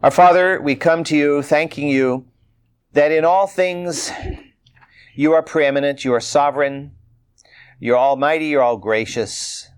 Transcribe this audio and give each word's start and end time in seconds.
Our 0.00 0.12
Father, 0.12 0.60
we 0.60 0.76
come 0.76 1.02
to 1.02 1.16
you 1.16 1.42
thanking 1.42 1.88
you 1.88 2.24
that 2.92 3.10
in 3.10 3.24
all 3.24 3.48
things 3.48 4.12
you 5.16 5.32
are 5.32 5.42
preeminent, 5.42 6.04
you 6.04 6.14
are 6.14 6.20
sovereign, 6.20 6.92
you're 7.80 7.98
almighty, 7.98 8.46
you're 8.46 8.62
all 8.62 8.76
gracious. 8.76 9.68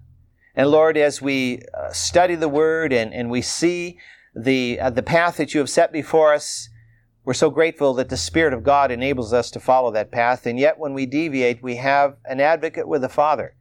And 0.55 0.69
Lord, 0.69 0.99
as 0.99 1.23
we 1.23 1.63
uh, 1.73 1.91
study 1.93 2.35
the 2.35 2.51
Word 2.51 2.93
and, 2.93 3.15
and 3.15 3.31
we 3.31 3.41
see 3.41 3.99
the, 4.37 4.79
uh, 4.79 4.91
the 4.91 5.03
path 5.03 5.39
that 5.39 5.55
you 5.55 5.61
have 5.61 5.71
set 5.71 5.91
before 5.91 6.35
us, 6.35 6.69
we're 7.25 7.33
so 7.33 7.49
grateful 7.49 7.95
that 7.95 8.11
the 8.11 8.19
Spirit 8.19 8.53
of 8.53 8.63
God 8.63 8.91
enables 8.91 9.33
us 9.33 9.51
to 9.53 9.59
follow 9.59 9.91
that 9.93 10.13
path. 10.13 10.45
And 10.45 10.59
yet, 10.59 10.79
when 10.79 10.93
we 10.93 11.07
deviate, 11.07 11.63
we 11.63 11.77
have 11.77 12.19
an 12.27 12.41
advocate 12.41 12.87
with 12.87 13.01
the 13.01 13.09
Father, 13.09 13.55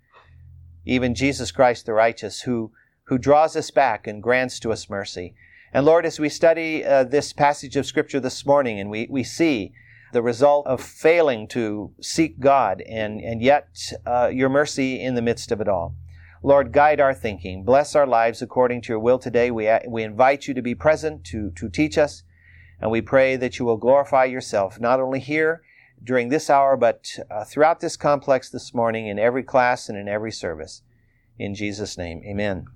even 0.84 1.16
Jesus 1.16 1.54
Christ 1.54 1.86
the 1.86 1.94
righteous, 1.94 2.41
who, 2.41 2.73
who 3.05 3.18
draws 3.18 3.55
us 3.55 3.71
back 3.71 4.07
and 4.07 4.21
grants 4.21 4.60
to 4.60 4.73
us 4.73 4.89
mercy. 4.89 5.36
And 5.73 5.86
Lord, 5.86 6.05
as 6.05 6.20
we 6.20 6.29
study 6.29 6.83
uh, 6.83 7.04
this 7.04 7.31
passage 7.31 7.75
of 7.75 7.86
Scripture 7.86 8.19
this 8.19 8.46
morning 8.46 8.79
and 8.79 8.89
we, 8.89 9.07
we 9.10 9.23
see 9.23 9.71
the 10.14 10.21
result 10.23 10.65
of 10.65 10.82
failing 10.82 11.47
to 11.50 11.93
seek 12.01 12.39
God 12.39 12.82
and, 12.82 13.21
and 13.21 13.41
yet 13.41 13.93
uh, 14.05 14.29
your 14.33 14.50
mercy 14.50 15.00
in 15.00 15.13
the 15.13 15.21
midst 15.21 15.51
of 15.51 15.61
it 15.61 15.68
all. 15.68 15.96
Lord, 16.41 16.71
guide 16.71 17.00
our 17.00 17.13
thinking. 17.13 17.63
Bless 17.63 17.96
our 17.96 18.07
lives 18.07 18.41
according 18.41 18.82
to 18.83 18.93
your 18.93 19.00
will 19.00 19.19
today. 19.19 19.51
We, 19.51 19.69
we 19.87 20.04
invite 20.04 20.47
you 20.47 20.54
to 20.55 20.61
be 20.61 20.74
present, 20.74 21.24
to, 21.25 21.51
to 21.51 21.69
teach 21.69 21.97
us, 21.97 22.24
and 22.82 22.89
we 22.89 23.01
pray 23.01 23.36
that 23.36 23.60
you 23.60 23.65
will 23.65 23.77
glorify 23.77 24.24
yourself, 24.25 24.79
not 24.79 24.99
only 24.99 25.19
here 25.19 25.61
during 26.01 26.29
this 26.29 26.49
hour, 26.49 26.77
but 26.77 27.19
uh, 27.29 27.43
throughout 27.43 27.82
this 27.82 27.97
complex 27.97 28.49
this 28.49 28.74
morning, 28.74 29.07
in 29.07 29.19
every 29.19 29.43
class 29.43 29.89
and 29.89 29.97
in 29.97 30.07
every 30.07 30.32
service. 30.32 30.82
In 31.38 31.54
Jesus' 31.54 31.97
name, 31.97 32.22
amen. 32.25 32.67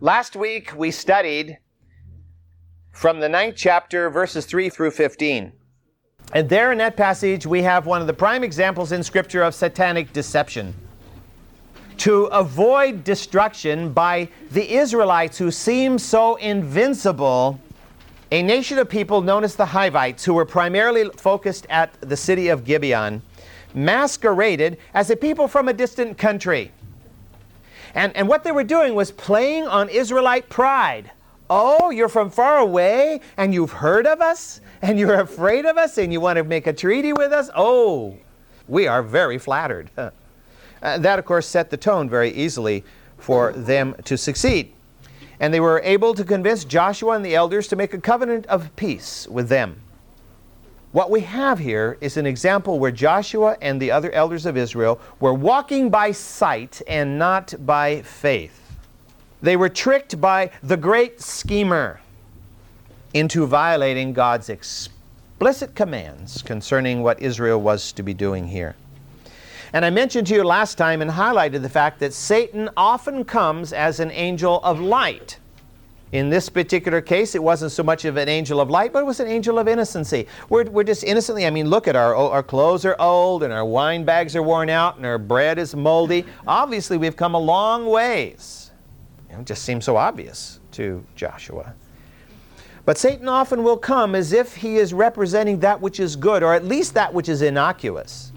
Last 0.00 0.34
week 0.34 0.72
we 0.76 0.90
studied 0.90 1.58
from 2.90 3.20
the 3.20 3.28
ninth 3.28 3.54
chapter, 3.56 4.10
verses 4.10 4.44
3 4.44 4.68
through 4.68 4.90
15. 4.90 5.52
And 6.32 6.48
there 6.48 6.72
in 6.72 6.78
that 6.78 6.96
passage, 6.96 7.46
we 7.46 7.62
have 7.62 7.86
one 7.86 8.00
of 8.00 8.08
the 8.08 8.12
prime 8.12 8.42
examples 8.42 8.90
in 8.90 9.04
Scripture 9.04 9.42
of 9.44 9.54
satanic 9.54 10.12
deception. 10.12 10.74
To 11.98 12.24
avoid 12.24 13.04
destruction 13.04 13.92
by 13.92 14.28
the 14.50 14.68
Israelites 14.74 15.38
who 15.38 15.52
seem 15.52 16.00
so 16.00 16.34
invincible, 16.36 17.60
a 18.32 18.42
nation 18.42 18.78
of 18.78 18.88
people 18.88 19.22
known 19.22 19.44
as 19.44 19.54
the 19.54 19.66
Hivites, 19.66 20.24
who 20.24 20.34
were 20.34 20.44
primarily 20.44 21.08
focused 21.16 21.68
at 21.70 21.92
the 22.00 22.16
city 22.16 22.48
of 22.48 22.64
Gibeon, 22.64 23.22
masqueraded 23.74 24.78
as 24.92 25.10
a 25.10 25.16
people 25.16 25.46
from 25.46 25.68
a 25.68 25.72
distant 25.72 26.18
country. 26.18 26.72
And, 27.94 28.16
and 28.16 28.28
what 28.28 28.44
they 28.44 28.52
were 28.52 28.64
doing 28.64 28.94
was 28.94 29.10
playing 29.12 29.66
on 29.66 29.88
Israelite 29.88 30.48
pride. 30.48 31.10
Oh, 31.48 31.90
you're 31.90 32.08
from 32.08 32.30
far 32.30 32.58
away 32.58 33.20
and 33.36 33.54
you've 33.54 33.72
heard 33.72 34.06
of 34.06 34.20
us 34.20 34.60
and 34.82 34.98
you're 34.98 35.20
afraid 35.20 35.66
of 35.66 35.76
us 35.76 35.98
and 35.98 36.12
you 36.12 36.20
want 36.20 36.36
to 36.36 36.44
make 36.44 36.66
a 36.66 36.72
treaty 36.72 37.12
with 37.12 37.32
us? 37.32 37.50
Oh, 37.54 38.16
we 38.66 38.86
are 38.86 39.02
very 39.02 39.38
flattered. 39.38 39.90
Uh, 40.82 40.98
that, 40.98 41.18
of 41.18 41.24
course, 41.24 41.46
set 41.46 41.70
the 41.70 41.78
tone 41.78 42.10
very 42.10 42.28
easily 42.28 42.84
for 43.16 43.54
them 43.54 43.94
to 44.04 44.18
succeed. 44.18 44.70
And 45.40 45.54
they 45.54 45.60
were 45.60 45.80
able 45.82 46.12
to 46.12 46.24
convince 46.24 46.62
Joshua 46.62 47.12
and 47.14 47.24
the 47.24 47.34
elders 47.34 47.68
to 47.68 47.76
make 47.76 47.94
a 47.94 47.98
covenant 47.98 48.44
of 48.48 48.76
peace 48.76 49.26
with 49.26 49.48
them. 49.48 49.80
What 50.94 51.10
we 51.10 51.22
have 51.22 51.58
here 51.58 51.98
is 52.00 52.16
an 52.16 52.24
example 52.24 52.78
where 52.78 52.92
Joshua 52.92 53.56
and 53.60 53.82
the 53.82 53.90
other 53.90 54.12
elders 54.12 54.46
of 54.46 54.56
Israel 54.56 55.00
were 55.18 55.34
walking 55.34 55.90
by 55.90 56.12
sight 56.12 56.80
and 56.86 57.18
not 57.18 57.52
by 57.66 58.02
faith. 58.02 58.78
They 59.42 59.56
were 59.56 59.68
tricked 59.68 60.20
by 60.20 60.52
the 60.62 60.76
great 60.76 61.20
schemer 61.20 62.00
into 63.12 63.44
violating 63.44 64.12
God's 64.12 64.48
explicit 64.48 65.74
commands 65.74 66.42
concerning 66.42 67.02
what 67.02 67.20
Israel 67.20 67.60
was 67.60 67.90
to 67.90 68.04
be 68.04 68.14
doing 68.14 68.46
here. 68.46 68.76
And 69.72 69.84
I 69.84 69.90
mentioned 69.90 70.28
to 70.28 70.34
you 70.34 70.44
last 70.44 70.78
time 70.78 71.02
and 71.02 71.10
highlighted 71.10 71.62
the 71.62 71.68
fact 71.68 71.98
that 71.98 72.12
Satan 72.12 72.70
often 72.76 73.24
comes 73.24 73.72
as 73.72 73.98
an 73.98 74.12
angel 74.12 74.60
of 74.62 74.78
light. 74.78 75.40
In 76.12 76.30
this 76.30 76.48
particular 76.48 77.00
case, 77.00 77.34
it 77.34 77.42
wasn't 77.42 77.72
so 77.72 77.82
much 77.82 78.04
of 78.04 78.16
an 78.16 78.28
angel 78.28 78.60
of 78.60 78.70
light, 78.70 78.92
but 78.92 79.00
it 79.00 79.06
was 79.06 79.18
an 79.18 79.26
angel 79.26 79.58
of 79.58 79.66
innocency. 79.66 80.28
We're, 80.48 80.64
we're 80.64 80.84
just 80.84 81.02
innocently, 81.02 81.44
I 81.44 81.50
mean, 81.50 81.68
look 81.68 81.88
at 81.88 81.96
our, 81.96 82.14
our 82.14 82.42
clothes 82.42 82.84
are 82.84 82.94
old 83.00 83.42
and 83.42 83.52
our 83.52 83.64
wine 83.64 84.04
bags 84.04 84.36
are 84.36 84.42
worn 84.42 84.70
out 84.70 84.96
and 84.96 85.04
our 85.04 85.18
bread 85.18 85.58
is 85.58 85.74
moldy. 85.74 86.24
Obviously, 86.46 86.98
we've 86.98 87.16
come 87.16 87.34
a 87.34 87.38
long 87.40 87.86
ways. 87.86 88.70
You 89.28 89.34
know, 89.34 89.40
it 89.40 89.46
just 89.46 89.64
seems 89.64 89.84
so 89.84 89.96
obvious 89.96 90.60
to 90.72 91.04
Joshua. 91.16 91.74
But 92.84 92.98
Satan 92.98 93.28
often 93.28 93.64
will 93.64 93.78
come 93.78 94.14
as 94.14 94.32
if 94.32 94.54
he 94.54 94.76
is 94.76 94.92
representing 94.92 95.60
that 95.60 95.80
which 95.80 95.98
is 95.98 96.16
good, 96.16 96.42
or 96.42 96.54
at 96.54 96.64
least 96.64 96.94
that 96.94 97.12
which 97.12 97.28
is 97.28 97.40
innocuous. 97.42 98.30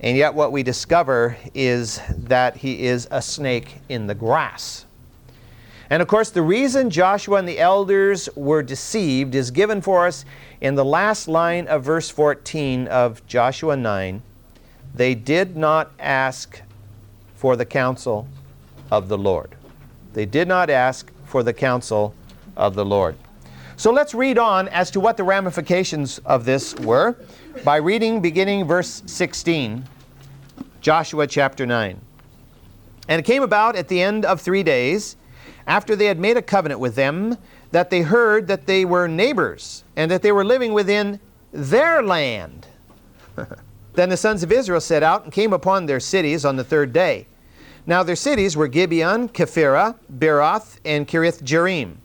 And 0.00 0.16
yet, 0.18 0.34
what 0.34 0.52
we 0.52 0.62
discover 0.62 1.36
is 1.54 1.98
that 2.10 2.56
he 2.56 2.84
is 2.84 3.08
a 3.10 3.22
snake 3.22 3.78
in 3.88 4.06
the 4.06 4.14
grass. 4.14 4.83
And 5.90 6.00
of 6.00 6.08
course, 6.08 6.30
the 6.30 6.42
reason 6.42 6.90
Joshua 6.90 7.38
and 7.38 7.48
the 7.48 7.58
elders 7.58 8.28
were 8.34 8.62
deceived 8.62 9.34
is 9.34 9.50
given 9.50 9.80
for 9.80 10.06
us 10.06 10.24
in 10.60 10.74
the 10.74 10.84
last 10.84 11.28
line 11.28 11.66
of 11.66 11.84
verse 11.84 12.08
14 12.08 12.88
of 12.88 13.26
Joshua 13.26 13.76
9. 13.76 14.22
They 14.94 15.14
did 15.14 15.56
not 15.56 15.92
ask 15.98 16.62
for 17.34 17.56
the 17.56 17.66
counsel 17.66 18.26
of 18.90 19.08
the 19.08 19.18
Lord. 19.18 19.50
They 20.14 20.24
did 20.24 20.48
not 20.48 20.70
ask 20.70 21.10
for 21.26 21.42
the 21.42 21.52
counsel 21.52 22.14
of 22.56 22.74
the 22.74 22.84
Lord. 22.84 23.16
So 23.76 23.92
let's 23.92 24.14
read 24.14 24.38
on 24.38 24.68
as 24.68 24.90
to 24.92 25.00
what 25.00 25.16
the 25.16 25.24
ramifications 25.24 26.18
of 26.20 26.44
this 26.44 26.74
were 26.76 27.16
by 27.64 27.76
reading 27.76 28.20
beginning 28.20 28.66
verse 28.66 29.02
16, 29.06 29.84
Joshua 30.80 31.26
chapter 31.26 31.66
9. 31.66 32.00
And 33.08 33.18
it 33.18 33.24
came 33.24 33.42
about 33.42 33.74
at 33.76 33.88
the 33.88 34.00
end 34.00 34.24
of 34.24 34.40
three 34.40 34.62
days 34.62 35.16
after 35.66 35.96
they 35.96 36.06
had 36.06 36.18
made 36.18 36.36
a 36.36 36.42
covenant 36.42 36.80
with 36.80 36.94
them, 36.94 37.36
that 37.70 37.90
they 37.90 38.02
heard 38.02 38.46
that 38.48 38.66
they 38.66 38.84
were 38.84 39.08
neighbors 39.08 39.84
and 39.96 40.10
that 40.10 40.22
they 40.22 40.32
were 40.32 40.44
living 40.44 40.72
within 40.72 41.18
their 41.52 42.02
land. 42.02 42.66
then 43.94 44.08
the 44.08 44.16
sons 44.16 44.42
of 44.42 44.52
Israel 44.52 44.80
set 44.80 45.02
out 45.02 45.24
and 45.24 45.32
came 45.32 45.52
upon 45.52 45.86
their 45.86 46.00
cities 46.00 46.44
on 46.44 46.56
the 46.56 46.64
third 46.64 46.92
day. 46.92 47.26
Now 47.86 48.02
their 48.02 48.16
cities 48.16 48.56
were 48.56 48.68
Gibeon, 48.68 49.28
Kephirah, 49.28 49.96
Beeroth, 50.18 50.78
and 50.84 51.06
Kiriath 51.06 51.42
Jearim. 51.42 51.96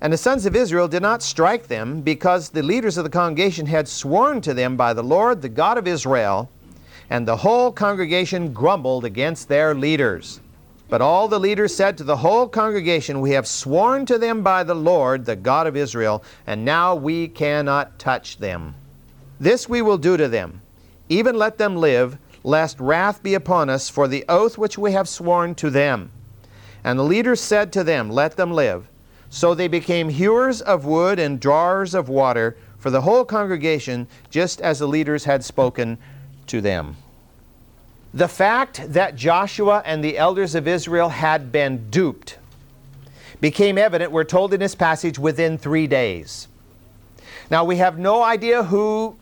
And 0.00 0.12
the 0.12 0.18
sons 0.18 0.46
of 0.46 0.54
Israel 0.54 0.88
did 0.88 1.02
not 1.02 1.22
strike 1.22 1.68
them, 1.68 2.00
because 2.02 2.50
the 2.50 2.62
leaders 2.62 2.96
of 2.96 3.04
the 3.04 3.10
congregation 3.10 3.66
had 3.66 3.88
sworn 3.88 4.40
to 4.42 4.54
them 4.54 4.76
by 4.76 4.92
the 4.92 5.02
Lord, 5.02 5.42
the 5.42 5.48
God 5.48 5.78
of 5.78 5.88
Israel, 5.88 6.50
and 7.10 7.26
the 7.26 7.36
whole 7.36 7.72
congregation 7.72 8.52
grumbled 8.52 9.04
against 9.04 9.48
their 9.48 9.74
leaders. 9.74 10.40
But 10.88 11.02
all 11.02 11.26
the 11.26 11.40
leaders 11.40 11.74
said 11.74 11.98
to 11.98 12.04
the 12.04 12.18
whole 12.18 12.48
congregation, 12.48 13.20
We 13.20 13.32
have 13.32 13.46
sworn 13.46 14.06
to 14.06 14.18
them 14.18 14.42
by 14.42 14.62
the 14.62 14.74
Lord, 14.74 15.24
the 15.24 15.34
God 15.34 15.66
of 15.66 15.76
Israel, 15.76 16.22
and 16.46 16.64
now 16.64 16.94
we 16.94 17.26
cannot 17.26 17.98
touch 17.98 18.38
them. 18.38 18.74
This 19.40 19.68
we 19.68 19.82
will 19.82 19.98
do 19.98 20.16
to 20.16 20.28
them. 20.28 20.60
Even 21.08 21.36
let 21.36 21.58
them 21.58 21.76
live, 21.76 22.18
lest 22.44 22.78
wrath 22.78 23.22
be 23.22 23.34
upon 23.34 23.68
us 23.68 23.88
for 23.88 24.06
the 24.06 24.24
oath 24.28 24.56
which 24.56 24.78
we 24.78 24.92
have 24.92 25.08
sworn 25.08 25.54
to 25.56 25.70
them. 25.70 26.10
And 26.84 26.98
the 26.98 27.04
leaders 27.04 27.40
said 27.40 27.72
to 27.72 27.82
them, 27.82 28.08
Let 28.08 28.36
them 28.36 28.52
live. 28.52 28.86
So 29.28 29.54
they 29.54 29.68
became 29.68 30.08
hewers 30.08 30.62
of 30.62 30.84
wood 30.84 31.18
and 31.18 31.40
drawers 31.40 31.94
of 31.94 32.08
water 32.08 32.56
for 32.78 32.90
the 32.90 33.00
whole 33.00 33.24
congregation, 33.24 34.06
just 34.30 34.60
as 34.60 34.78
the 34.78 34.86
leaders 34.86 35.24
had 35.24 35.44
spoken 35.44 35.98
to 36.46 36.60
them. 36.60 36.96
The 38.16 38.28
fact 38.28 38.94
that 38.94 39.14
Joshua 39.14 39.82
and 39.84 40.02
the 40.02 40.16
elders 40.16 40.54
of 40.54 40.66
Israel 40.66 41.10
had 41.10 41.52
been 41.52 41.90
duped 41.90 42.38
became 43.42 43.76
evident, 43.76 44.10
we're 44.10 44.24
told 44.24 44.54
in 44.54 44.60
this 44.60 44.74
passage, 44.74 45.18
within 45.18 45.58
three 45.58 45.86
days. 45.86 46.48
Now, 47.50 47.66
we 47.66 47.76
have 47.76 47.98
no 47.98 48.22
idea 48.22 48.62
who, 48.62 49.18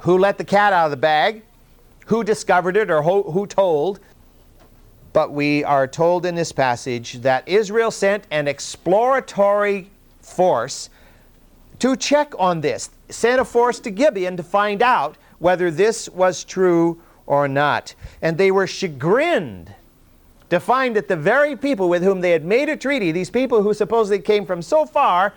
who 0.00 0.16
let 0.16 0.38
the 0.38 0.44
cat 0.44 0.72
out 0.72 0.86
of 0.86 0.90
the 0.90 0.96
bag, 0.96 1.42
who 2.06 2.24
discovered 2.24 2.78
it, 2.78 2.90
or 2.90 3.02
who, 3.02 3.24
who 3.24 3.46
told, 3.46 4.00
but 5.12 5.32
we 5.32 5.62
are 5.62 5.86
told 5.86 6.24
in 6.24 6.34
this 6.34 6.50
passage 6.50 7.20
that 7.20 7.46
Israel 7.46 7.90
sent 7.90 8.24
an 8.30 8.48
exploratory 8.48 9.90
force 10.22 10.88
to 11.78 11.94
check 11.94 12.32
on 12.38 12.62
this, 12.62 12.88
sent 13.10 13.38
a 13.38 13.44
force 13.44 13.80
to 13.80 13.90
Gibeon 13.90 14.38
to 14.38 14.42
find 14.42 14.80
out 14.80 15.18
whether 15.40 15.70
this 15.70 16.08
was 16.08 16.42
true 16.42 17.02
or 17.30 17.46
not. 17.46 17.94
And 18.20 18.36
they 18.36 18.50
were 18.50 18.66
chagrined 18.66 19.72
to 20.50 20.58
find 20.58 20.96
that 20.96 21.06
the 21.06 21.14
very 21.14 21.54
people 21.54 21.88
with 21.88 22.02
whom 22.02 22.22
they 22.22 22.32
had 22.32 22.44
made 22.44 22.68
a 22.68 22.76
treaty, 22.76 23.12
these 23.12 23.30
people 23.30 23.62
who 23.62 23.72
supposedly 23.72 24.18
came 24.18 24.44
from 24.44 24.60
so 24.60 24.84
far, 24.84 25.32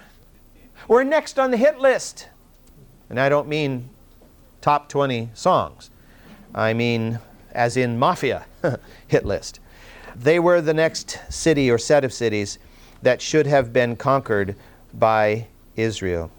were 0.87 1.03
next 1.03 1.37
on 1.37 1.51
the 1.51 1.57
hit 1.57 1.77
list. 1.77 2.29
And 3.11 3.19
I 3.19 3.29
don't 3.29 3.47
mean 3.47 3.89
top 4.59 4.89
20 4.89 5.29
songs, 5.35 5.91
I 6.55 6.73
mean 6.73 7.19
as 7.51 7.77
in 7.77 7.99
mafia 7.99 8.47
hit 9.07 9.23
list. 9.23 9.59
They 10.15 10.39
were 10.39 10.61
the 10.61 10.73
next 10.73 11.19
city 11.29 11.69
or 11.69 11.77
set 11.77 12.03
of 12.03 12.11
cities 12.11 12.57
that 13.03 13.21
should 13.21 13.45
have 13.45 13.71
been 13.71 13.97
conquered 13.97 14.55
by 14.95 15.45
Israel. 15.75 16.31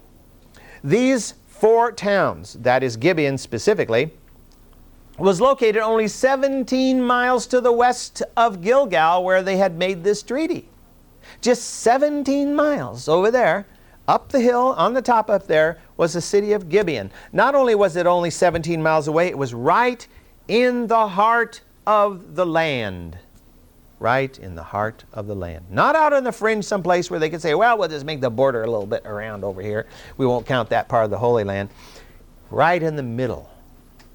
These 0.83 1.35
four 1.47 1.93
towns, 1.93 2.55
that 2.55 2.83
is 2.83 2.97
Gibeon 2.97 3.37
specifically, 3.37 4.11
was 5.17 5.39
located 5.39 5.77
only 5.77 6.07
17 6.07 7.01
miles 7.01 7.47
to 7.47 7.61
the 7.61 7.71
west 7.71 8.21
of 8.35 8.61
Gilgal, 8.61 9.23
where 9.23 9.41
they 9.41 9.57
had 9.57 9.77
made 9.77 10.03
this 10.03 10.21
treaty. 10.21 10.67
Just 11.41 11.63
17 11.63 12.55
miles 12.55 13.07
over 13.07 13.31
there, 13.31 13.65
up 14.07 14.29
the 14.29 14.39
hill 14.39 14.73
on 14.77 14.93
the 14.93 15.01
top 15.01 15.29
up 15.29 15.47
there, 15.47 15.79
was 15.97 16.13
the 16.13 16.21
city 16.21 16.51
of 16.51 16.69
Gibeon. 16.69 17.11
Not 17.31 17.55
only 17.55 17.75
was 17.75 17.95
it 17.95 18.05
only 18.05 18.29
17 18.29 18.81
miles 18.83 19.07
away, 19.07 19.27
it 19.27 19.37
was 19.37 19.53
right 19.53 20.05
in 20.47 20.87
the 20.87 21.07
heart 21.07 21.61
of 21.87 22.35
the 22.35 22.45
land. 22.45 23.17
Right 23.99 24.37
in 24.37 24.55
the 24.55 24.63
heart 24.63 25.05
of 25.13 25.27
the 25.27 25.35
land. 25.35 25.65
Not 25.71 25.95
out 25.95 26.11
on 26.11 26.25
the 26.25 26.31
fringe 26.33 26.65
someplace 26.65 27.09
where 27.09 27.19
they 27.19 27.29
could 27.29 27.41
say, 27.41 27.55
well, 27.55 27.77
we'll 27.77 27.87
just 27.87 28.05
make 28.05 28.19
the 28.19 28.29
border 28.29 28.63
a 28.63 28.69
little 28.69 28.85
bit 28.85 29.05
around 29.05 29.45
over 29.45 29.61
here. 29.61 29.87
We 30.17 30.25
won't 30.25 30.45
count 30.45 30.69
that 30.69 30.89
part 30.89 31.05
of 31.05 31.11
the 31.11 31.17
Holy 31.17 31.45
Land. 31.45 31.69
Right 32.51 32.83
in 32.83 32.97
the 32.97 33.03
middle 33.03 33.49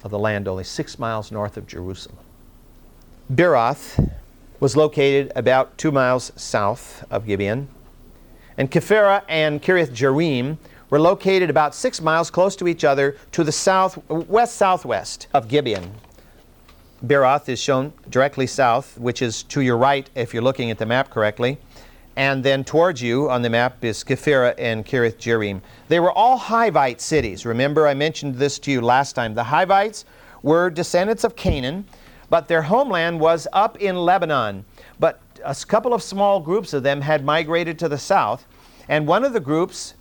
of 0.02 0.10
the 0.10 0.18
land, 0.18 0.48
only 0.48 0.64
six 0.64 0.98
miles 0.98 1.30
north 1.30 1.56
of 1.56 1.66
Jerusalem. 1.66 2.18
Beeroth 3.32 4.10
was 4.58 4.76
located 4.76 5.32
about 5.36 5.76
two 5.78 5.92
miles 5.92 6.32
south 6.36 7.04
of 7.10 7.26
Gibeon, 7.26 7.68
and 8.56 8.70
Kephirah 8.70 9.22
and 9.28 9.62
Kiriath 9.62 9.90
Jearim 9.90 10.58
were 10.90 11.00
located 11.00 11.48
about 11.48 11.74
six 11.74 12.00
miles 12.00 12.30
close 12.30 12.56
to 12.56 12.68
each 12.68 12.84
other 12.84 13.16
to 13.32 13.44
the 13.44 13.52
south, 13.52 13.98
west 14.08 14.56
southwest 14.56 15.28
of 15.32 15.48
Gibeon. 15.48 15.92
Beeroth 17.06 17.48
is 17.48 17.58
shown 17.58 17.92
directly 18.10 18.46
south, 18.46 18.98
which 18.98 19.22
is 19.22 19.44
to 19.44 19.62
your 19.62 19.78
right 19.78 20.10
if 20.14 20.34
you're 20.34 20.42
looking 20.42 20.70
at 20.70 20.78
the 20.78 20.84
map 20.84 21.08
correctly. 21.10 21.58
And 22.20 22.44
then 22.44 22.64
towards 22.64 23.00
you 23.00 23.30
on 23.30 23.40
the 23.40 23.48
map 23.48 23.82
is 23.82 24.04
Kephirah 24.04 24.54
and 24.58 24.84
Kiriath 24.84 25.16
Jearim. 25.16 25.62
They 25.88 26.00
were 26.00 26.12
all 26.12 26.38
Hivite 26.38 27.00
cities. 27.00 27.46
Remember, 27.46 27.88
I 27.88 27.94
mentioned 27.94 28.34
this 28.34 28.58
to 28.58 28.70
you 28.70 28.82
last 28.82 29.14
time. 29.14 29.32
The 29.32 29.44
Hivites 29.44 30.04
were 30.42 30.68
descendants 30.68 31.24
of 31.24 31.34
Canaan, 31.34 31.86
but 32.28 32.46
their 32.46 32.60
homeland 32.60 33.20
was 33.20 33.48
up 33.54 33.78
in 33.78 33.96
Lebanon. 33.96 34.66
But 34.98 35.18
a 35.42 35.56
couple 35.66 35.94
of 35.94 36.02
small 36.02 36.40
groups 36.40 36.74
of 36.74 36.82
them 36.82 37.00
had 37.00 37.24
migrated 37.24 37.78
to 37.78 37.88
the 37.88 37.96
south, 37.96 38.44
and 38.86 39.06
one 39.06 39.24
of 39.24 39.32
the 39.32 39.40
groups 39.40 39.94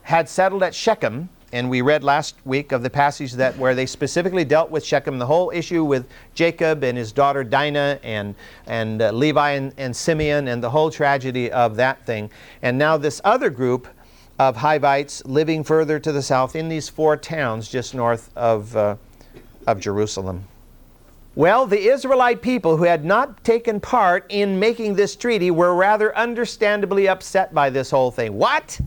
had 0.00 0.26
settled 0.26 0.62
at 0.62 0.74
Shechem, 0.74 1.28
and 1.52 1.70
we 1.70 1.80
read 1.80 2.04
last 2.04 2.34
week 2.44 2.72
of 2.72 2.82
the 2.82 2.90
passage 2.90 3.32
that 3.32 3.56
where 3.56 3.74
they 3.74 3.86
specifically 3.86 4.44
dealt 4.44 4.70
with 4.70 4.84
Shechem, 4.84 5.18
the 5.18 5.26
whole 5.26 5.50
issue 5.50 5.84
with 5.84 6.06
Jacob 6.34 6.84
and 6.84 6.98
his 6.98 7.10
daughter 7.10 7.42
Dinah 7.42 7.98
and, 8.02 8.34
and 8.66 9.00
uh, 9.00 9.12
Levi 9.12 9.52
and, 9.52 9.72
and 9.78 9.96
Simeon 9.96 10.48
and 10.48 10.62
the 10.62 10.70
whole 10.70 10.90
tragedy 10.90 11.50
of 11.50 11.76
that 11.76 12.04
thing. 12.04 12.30
And 12.62 12.76
now 12.76 12.96
this 12.96 13.20
other 13.24 13.48
group 13.48 13.88
of 14.38 14.56
Hivites 14.56 15.24
living 15.24 15.64
further 15.64 15.98
to 15.98 16.12
the 16.12 16.22
south 16.22 16.54
in 16.54 16.68
these 16.68 16.88
four 16.88 17.16
towns 17.16 17.68
just 17.68 17.94
north 17.94 18.30
of, 18.36 18.76
uh, 18.76 18.96
of 19.66 19.80
Jerusalem. 19.80 20.44
Well, 21.34 21.66
the 21.66 21.78
Israelite 21.78 22.42
people 22.42 22.76
who 22.76 22.84
had 22.84 23.04
not 23.04 23.44
taken 23.44 23.80
part 23.80 24.26
in 24.28 24.58
making 24.58 24.96
this 24.96 25.14
treaty 25.16 25.50
were 25.50 25.74
rather 25.74 26.16
understandably 26.16 27.08
upset 27.08 27.54
by 27.54 27.70
this 27.70 27.90
whole 27.90 28.10
thing. 28.10 28.36
What? 28.36 28.80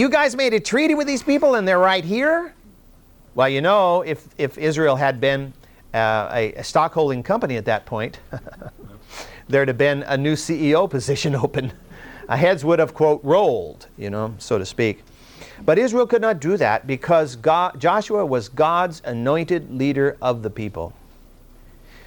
You 0.00 0.08
guys 0.08 0.34
made 0.34 0.54
a 0.54 0.60
treaty 0.60 0.94
with 0.94 1.06
these 1.06 1.22
people 1.22 1.56
and 1.56 1.68
they're 1.68 1.78
right 1.78 2.02
here? 2.02 2.54
Well, 3.34 3.50
you 3.50 3.60
know, 3.60 4.00
if, 4.00 4.26
if 4.38 4.56
Israel 4.56 4.96
had 4.96 5.20
been 5.20 5.52
uh, 5.92 6.30
a, 6.32 6.54
a 6.54 6.64
stockholding 6.64 7.22
company 7.22 7.58
at 7.58 7.66
that 7.66 7.84
point, 7.84 8.18
there'd 9.50 9.68
have 9.68 9.76
been 9.76 10.02
a 10.04 10.16
new 10.16 10.36
CEO 10.36 10.88
position 10.88 11.34
open. 11.44 11.70
heads 12.30 12.64
would 12.64 12.78
have, 12.78 12.94
quote, 12.94 13.22
rolled, 13.22 13.88
you 13.98 14.08
know, 14.08 14.34
so 14.38 14.56
to 14.56 14.64
speak. 14.64 15.02
But 15.66 15.78
Israel 15.78 16.06
could 16.06 16.22
not 16.22 16.40
do 16.40 16.56
that 16.56 16.86
because 16.86 17.36
God, 17.36 17.78
Joshua 17.78 18.24
was 18.24 18.48
God's 18.48 19.02
anointed 19.04 19.70
leader 19.70 20.16
of 20.22 20.42
the 20.42 20.48
people. 20.48 20.94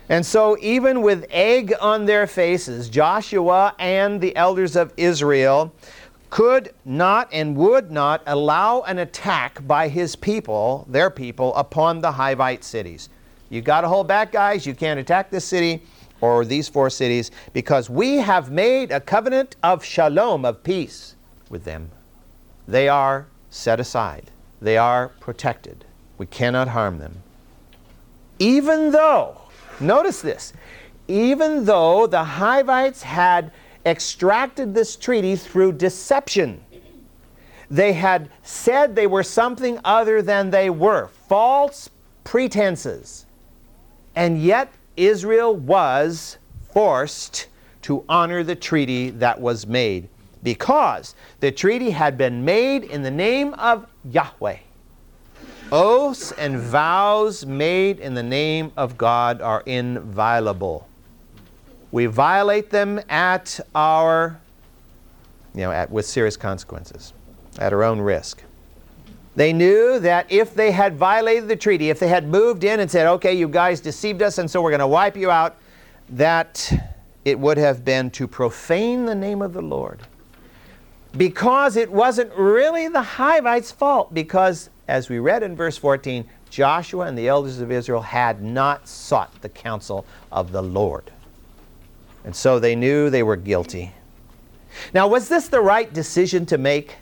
And 0.10 0.26
so, 0.26 0.58
even 0.60 1.04
with 1.04 1.28
egg 1.30 1.74
on 1.80 2.06
their 2.06 2.26
faces, 2.26 2.90
Joshua 2.90 3.76
and 3.78 4.20
the 4.20 4.36
elders 4.36 4.76
of 4.76 4.92
Israel 4.98 5.72
could 6.34 6.74
not 6.84 7.30
and 7.32 7.56
would 7.56 7.92
not 7.92 8.20
allow 8.26 8.82
an 8.88 8.98
attack 8.98 9.60
by 9.68 9.88
his 9.88 10.16
people, 10.16 10.84
their 10.90 11.12
people, 11.12 11.54
upon 11.54 12.02
the 12.02 12.12
Hivite 12.12 12.64
cities. 12.64 13.10
You 13.52 13.62
got 13.62 13.82
to 13.82 13.88
hold 13.88 14.08
back, 14.08 14.32
guys. 14.32 14.66
You 14.66 14.74
can't 14.74 15.00
attack 15.00 15.30
this 15.30 15.46
city 15.46 15.84
or 16.22 16.44
these 16.44 16.68
four 16.68 16.90
cities 16.90 17.30
because 17.54 17.88
we 17.88 18.18
have 18.18 18.50
made 18.50 18.92
a 18.92 19.00
covenant 19.00 19.58
of 19.62 19.86
shalom, 19.86 20.44
of 20.44 20.64
peace 20.64 21.14
with 21.52 21.66
them. 21.66 21.92
They 22.68 22.90
are 22.90 23.28
set 23.52 23.80
aside, 23.80 24.32
they 24.60 24.76
are 24.76 25.10
protected. 25.20 25.86
We 26.18 26.26
cannot 26.26 26.70
harm 26.70 26.98
them. 26.98 27.22
Even 28.40 28.90
though, 28.90 29.40
notice 29.80 30.22
this, 30.24 30.52
even 31.08 31.66
though 31.66 32.08
the 32.08 32.24
Hivites 32.24 33.04
had 33.04 33.52
extracted 33.86 34.74
this 34.74 34.96
treaty 34.96 35.36
through 35.36 35.74
deception. 35.74 36.64
They 37.70 37.94
had 37.94 38.30
said 38.44 38.96
they 38.96 39.08
were 39.08 39.24
something 39.24 39.80
other 39.84 40.22
than 40.22 40.52
they 40.52 40.70
were, 40.70 41.08
false 41.28 41.90
pretenses. 42.24 43.26
And 44.16 44.42
yet, 44.42 44.72
Israel 44.96 45.56
was 45.56 46.38
forced 46.72 47.48
to 47.84 48.06
honor 48.08 48.44
the 48.44 48.56
treaty 48.56 49.10
that 49.10 49.42
was 49.42 49.66
made 49.66 50.08
because 50.44 51.16
the 51.40 51.52
treaty 51.52 51.90
had 51.90 52.18
been 52.18 52.46
made 52.46 52.84
in 52.84 53.02
the 53.02 53.12
name 53.12 53.54
of 53.56 53.88
Yahweh. 54.10 54.58
Oaths 55.72 56.32
and 56.34 56.60
vows 56.60 57.46
made 57.46 58.00
in 58.00 58.14
the 58.14 58.24
name 58.24 58.72
of 58.78 58.98
God 58.98 59.42
are 59.42 59.64
inviolable 59.66 60.88
we 61.94 62.08
violate 62.08 62.72
them 62.72 63.00
at 63.08 63.60
our, 63.76 64.40
you 65.54 65.62
know, 65.62 65.72
at, 65.72 65.92
with 65.92 66.08
serious 66.08 66.36
consequences, 66.36 67.14
at 67.60 67.72
our 67.72 67.84
own 67.84 68.02
risk. 68.02 68.42
They 69.36 69.54
knew 69.54 70.00
that 70.00 70.26
if 70.32 70.56
they 70.56 70.72
had 70.72 70.96
violated 70.96 71.48
the 71.48 71.56
treaty, 71.56 71.92
if 71.92 72.00
they 72.00 72.08
had 72.08 72.28
moved 72.28 72.64
in 72.64 72.80
and 72.80 72.90
said, 72.90 73.06
okay, 73.06 73.36
you 73.36 73.48
guys 73.48 73.80
deceived 73.80 74.24
us 74.24 74.40
and 74.40 74.50
so 74.50 74.60
we're 74.60 74.72
going 74.72 74.80
to 74.80 74.88
wipe 74.88 75.16
you 75.16 75.30
out, 75.30 75.56
that 76.10 76.74
it 77.26 77.38
would 77.38 77.60
have 77.60 77.86
been 77.86 78.10
to 78.10 78.28
profane 78.28 79.06
the 79.06 79.16
name 79.16 79.44
of 79.44 79.54
the 79.54 79.62
Lord. 79.62 80.00
Because 81.16 81.76
it 81.76 81.92
wasn't 81.92 82.34
really 82.34 82.88
the 82.88 83.04
Hivites' 83.04 83.72
fault, 83.72 84.12
because 84.16 84.72
as 84.88 85.10
we 85.10 85.20
read 85.20 85.44
in 85.44 85.56
verse 85.56 85.78
14, 85.78 86.26
Joshua 86.50 87.06
and 87.06 87.16
the 87.16 87.28
elders 87.28 87.60
of 87.60 87.72
Israel 87.72 88.02
had 88.02 88.42
not 88.42 88.88
sought 88.88 89.44
the 89.44 89.50
counsel 89.50 90.08
of 90.32 90.52
the 90.52 90.64
Lord. 90.64 91.12
And 92.24 92.36
so 92.36 92.60
they 92.60 92.76
knew 92.76 93.10
they 93.10 93.24
were 93.24 93.36
guilty. 93.36 93.92
Now, 94.94 95.08
was 95.08 95.30
this 95.30 95.48
the 95.48 95.62
right 95.62 95.92
decision 95.92 96.46
to 96.48 96.58
make? 96.58 96.96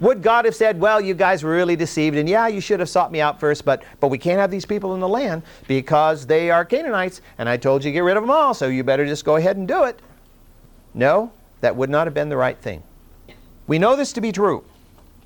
Would 0.00 0.22
God 0.22 0.44
have 0.44 0.54
said, 0.54 0.80
Well, 0.80 1.00
you 1.00 1.14
guys 1.14 1.42
were 1.42 1.52
really 1.52 1.76
deceived, 1.76 2.16
and 2.16 2.28
yeah, 2.28 2.48
you 2.48 2.60
should 2.60 2.80
have 2.80 2.88
sought 2.88 3.12
me 3.12 3.20
out 3.20 3.40
first, 3.40 3.64
but, 3.64 3.82
but 4.00 4.08
we 4.08 4.18
can't 4.18 4.38
have 4.38 4.50
these 4.50 4.66
people 4.66 4.94
in 4.94 5.00
the 5.00 5.08
land 5.08 5.42
because 5.68 6.26
they 6.26 6.50
are 6.50 6.64
Canaanites, 6.64 7.22
and 7.38 7.48
I 7.48 7.56
told 7.56 7.84
you 7.84 7.90
to 7.90 7.92
get 7.92 8.00
rid 8.00 8.16
of 8.16 8.22
them 8.22 8.30
all, 8.30 8.52
so 8.52 8.68
you 8.68 8.84
better 8.84 9.06
just 9.06 9.24
go 9.24 9.36
ahead 9.36 9.56
and 9.56 9.66
do 9.66 9.84
it? 9.84 10.00
No, 10.92 11.30
that 11.60 11.76
would 11.76 11.90
not 11.90 12.06
have 12.06 12.14
been 12.14 12.28
the 12.28 12.36
right 12.36 12.58
thing. 12.58 12.82
We 13.66 13.78
know 13.78 13.96
this 13.96 14.12
to 14.14 14.20
be 14.20 14.32
true. 14.32 14.64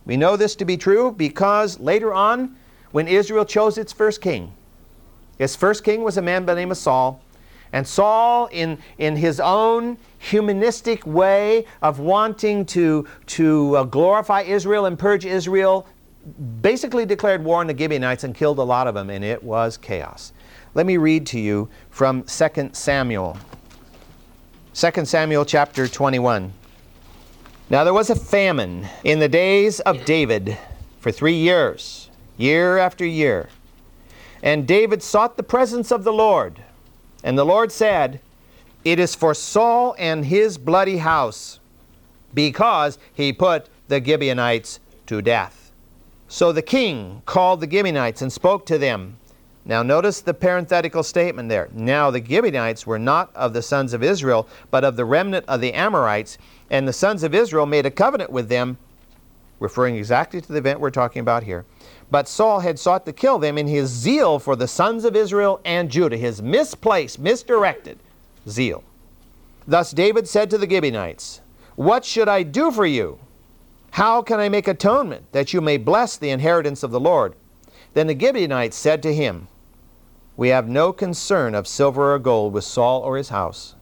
We 0.06 0.16
know 0.16 0.36
this 0.36 0.54
to 0.56 0.64
be 0.64 0.76
true 0.76 1.12
because 1.12 1.78
later 1.78 2.12
on, 2.12 2.56
when 2.92 3.06
Israel 3.06 3.44
chose 3.44 3.78
its 3.78 3.92
first 3.92 4.20
king, 4.20 4.52
its 5.38 5.56
first 5.56 5.84
king 5.84 6.02
was 6.02 6.16
a 6.16 6.22
man 6.22 6.44
by 6.44 6.54
the 6.54 6.60
name 6.60 6.70
of 6.70 6.76
Saul. 6.76 7.20
And 7.72 7.86
Saul, 7.86 8.46
in, 8.46 8.78
in 8.98 9.16
his 9.16 9.38
own 9.40 9.96
humanistic 10.18 11.06
way 11.06 11.66
of 11.82 12.00
wanting 12.00 12.66
to, 12.66 13.06
to 13.26 13.76
uh, 13.76 13.84
glorify 13.84 14.42
Israel 14.42 14.86
and 14.86 14.98
purge 14.98 15.24
Israel, 15.24 15.86
basically 16.60 17.06
declared 17.06 17.44
war 17.44 17.60
on 17.60 17.66
the 17.66 17.76
Gibeonites 17.76 18.24
and 18.24 18.34
killed 18.34 18.58
a 18.58 18.62
lot 18.62 18.86
of 18.86 18.94
them, 18.94 19.08
and 19.10 19.24
it 19.24 19.42
was 19.42 19.76
chaos. 19.76 20.32
Let 20.74 20.86
me 20.86 20.96
read 20.96 21.26
to 21.28 21.40
you 21.40 21.68
from 21.90 22.24
2 22.24 22.70
Samuel. 22.72 23.36
2 24.74 25.04
Samuel 25.04 25.44
chapter 25.44 25.88
21. 25.88 26.52
Now 27.70 27.84
there 27.84 27.94
was 27.94 28.10
a 28.10 28.14
famine 28.14 28.86
in 29.04 29.20
the 29.20 29.28
days 29.28 29.80
of 29.80 30.04
David 30.04 30.56
for 31.00 31.10
three 31.10 31.34
years, 31.34 32.10
year 32.36 32.78
after 32.78 33.04
year. 33.04 33.48
And 34.42 34.66
David 34.66 35.02
sought 35.02 35.36
the 35.36 35.42
presence 35.42 35.90
of 35.90 36.04
the 36.04 36.12
Lord. 36.12 36.62
And 37.22 37.38
the 37.38 37.44
Lord 37.44 37.70
said, 37.70 38.20
It 38.84 38.98
is 38.98 39.14
for 39.14 39.34
Saul 39.34 39.94
and 39.98 40.24
his 40.24 40.58
bloody 40.58 40.98
house, 40.98 41.60
because 42.32 42.98
he 43.12 43.32
put 43.32 43.68
the 43.88 44.02
Gibeonites 44.02 44.80
to 45.06 45.20
death. 45.20 45.72
So 46.28 46.52
the 46.52 46.62
king 46.62 47.22
called 47.26 47.60
the 47.60 47.70
Gibeonites 47.70 48.22
and 48.22 48.32
spoke 48.32 48.64
to 48.66 48.78
them. 48.78 49.16
Now, 49.64 49.82
notice 49.82 50.20
the 50.20 50.32
parenthetical 50.32 51.02
statement 51.02 51.48
there. 51.48 51.68
Now, 51.74 52.10
the 52.10 52.24
Gibeonites 52.24 52.86
were 52.86 52.98
not 52.98 53.34
of 53.34 53.52
the 53.52 53.62
sons 53.62 53.92
of 53.92 54.02
Israel, 54.02 54.48
but 54.70 54.84
of 54.84 54.96
the 54.96 55.04
remnant 55.04 55.44
of 55.48 55.60
the 55.60 55.74
Amorites, 55.74 56.38
and 56.70 56.88
the 56.88 56.92
sons 56.92 57.22
of 57.22 57.34
Israel 57.34 57.66
made 57.66 57.84
a 57.84 57.90
covenant 57.90 58.30
with 58.30 58.48
them, 58.48 58.78
referring 59.58 59.96
exactly 59.96 60.40
to 60.40 60.52
the 60.52 60.58
event 60.58 60.80
we're 60.80 60.90
talking 60.90 61.20
about 61.20 61.42
here. 61.42 61.66
But 62.10 62.28
Saul 62.28 62.60
had 62.60 62.78
sought 62.78 63.06
to 63.06 63.12
kill 63.12 63.38
them 63.38 63.56
in 63.56 63.68
his 63.68 63.88
zeal 63.88 64.38
for 64.38 64.56
the 64.56 64.66
sons 64.66 65.04
of 65.04 65.14
Israel 65.14 65.60
and 65.64 65.90
Judah, 65.90 66.16
his 66.16 66.42
misplaced, 66.42 67.18
misdirected 67.18 67.98
zeal. 68.48 68.82
Thus 69.66 69.92
David 69.92 70.26
said 70.26 70.50
to 70.50 70.58
the 70.58 70.68
Gibeonites, 70.68 71.40
What 71.76 72.04
should 72.04 72.28
I 72.28 72.42
do 72.42 72.72
for 72.72 72.86
you? 72.86 73.20
How 73.92 74.22
can 74.22 74.40
I 74.40 74.48
make 74.48 74.66
atonement 74.66 75.30
that 75.32 75.52
you 75.52 75.60
may 75.60 75.76
bless 75.76 76.16
the 76.16 76.30
inheritance 76.30 76.82
of 76.82 76.90
the 76.90 77.00
Lord? 77.00 77.34
Then 77.94 78.08
the 78.08 78.18
Gibeonites 78.18 78.76
said 78.76 79.02
to 79.02 79.14
him, 79.14 79.48
We 80.36 80.48
have 80.48 80.68
no 80.68 80.92
concern 80.92 81.54
of 81.54 81.68
silver 81.68 82.14
or 82.14 82.18
gold 82.18 82.52
with 82.52 82.64
Saul 82.64 83.02
or 83.02 83.16
his 83.16 83.28
house, 83.28 83.74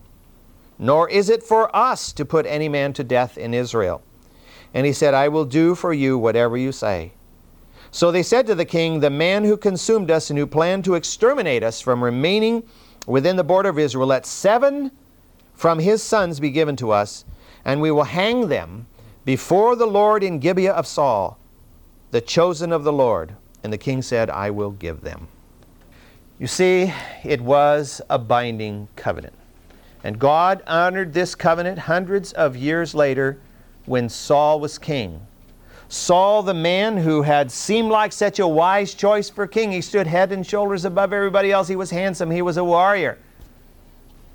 nor 0.77 1.09
is 1.09 1.29
it 1.29 1.43
for 1.43 1.75
us 1.75 2.11
to 2.13 2.25
put 2.25 2.45
any 2.45 2.69
man 2.69 2.93
to 2.93 3.03
death 3.03 3.37
in 3.37 3.53
Israel. 3.53 4.01
And 4.73 4.85
he 4.85 4.93
said, 4.93 5.13
I 5.13 5.27
will 5.29 5.45
do 5.45 5.73
for 5.73 5.93
you 5.93 6.17
whatever 6.17 6.57
you 6.57 6.71
say. 6.71 7.13
So 7.91 8.11
they 8.11 8.23
said 8.23 8.45
to 8.47 8.55
the 8.55 8.65
king, 8.65 8.99
The 8.99 9.09
man 9.09 9.43
who 9.43 9.57
consumed 9.57 10.11
us 10.11 10.29
and 10.29 10.37
who 10.37 10.45
planned 10.45 10.85
to 10.85 10.95
exterminate 10.95 11.63
us 11.63 11.81
from 11.81 12.03
remaining 12.03 12.63
within 13.07 13.35
the 13.35 13.43
border 13.43 13.69
of 13.69 13.79
Israel, 13.79 14.07
let 14.07 14.25
seven 14.25 14.91
from 15.55 15.79
his 15.79 16.03
sons 16.03 16.39
be 16.39 16.51
given 16.51 16.75
to 16.77 16.91
us, 16.91 17.25
and 17.65 17.81
we 17.81 17.91
will 17.91 18.03
hang 18.03 18.47
them 18.47 18.87
before 19.25 19.75
the 19.75 19.87
Lord 19.87 20.23
in 20.23 20.39
Gibeah 20.39 20.73
of 20.73 20.87
Saul, 20.87 21.37
the 22.11 22.21
chosen 22.21 22.71
of 22.71 22.83
the 22.83 22.93
Lord. 22.93 23.33
And 23.63 23.73
the 23.73 23.77
king 23.77 24.01
said, 24.01 24.29
I 24.29 24.51
will 24.51 24.71
give 24.71 25.01
them. 25.01 25.27
You 26.39 26.47
see, 26.47 26.93
it 27.25 27.41
was 27.41 28.01
a 28.09 28.17
binding 28.17 28.87
covenant. 28.95 29.33
And 30.03 30.17
God 30.17 30.63
honored 30.65 31.13
this 31.13 31.35
covenant 31.35 31.79
hundreds 31.79 32.31
of 32.31 32.55
years 32.55 32.95
later 32.95 33.37
when 33.85 34.07
Saul 34.07 34.61
was 34.61 34.77
king. 34.77 35.19
Saul, 35.91 36.43
the 36.43 36.53
man 36.53 36.97
who 36.97 37.23
had 37.23 37.49
seemed 37.49 37.89
like 37.89 38.13
such 38.13 38.37
a 38.37 38.47
wise 38.47 38.93
choice 38.93 39.27
for 39.27 39.47
king, 39.47 39.71
he 39.71 39.81
stood 39.81 40.05
head 40.05 40.31
and 40.31 40.45
shoulders 40.45 40.85
above 40.85 41.11
everybody 41.11 41.51
else. 41.51 41.67
He 41.67 41.75
was 41.75 41.89
handsome, 41.89 42.29
he 42.29 42.43
was 42.43 42.57
a 42.57 42.63
warrior. 42.63 43.17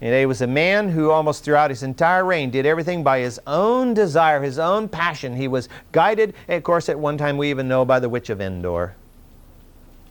And 0.01 0.13
he 0.13 0.27
was 0.27 0.43
a 0.43 0.49
man 0.49 0.89
who 0.89 1.13
almost 1.13 1.45
throughout 1.45 1.71
his 1.71 1.85
entire 1.85 2.25
reign 2.25 2.51
did 2.51 2.67
everything 2.67 3.05
by 3.05 3.21
his 3.21 3.41
own 3.47 3.95
desire, 3.95 4.43
his 4.43 4.59
own 4.59 4.89
passion. 4.89 5.37
He 5.37 5.47
was 5.47 5.69
guided, 5.93 6.35
of 6.49 6.65
course, 6.65 6.89
at 6.89 6.99
one 6.99 7.17
time 7.17 7.39
we 7.39 7.51
even 7.51 7.69
know 7.69 7.85
by 7.85 8.01
the 8.01 8.09
witch 8.09 8.31
of 8.31 8.41
Endor. 8.41 8.97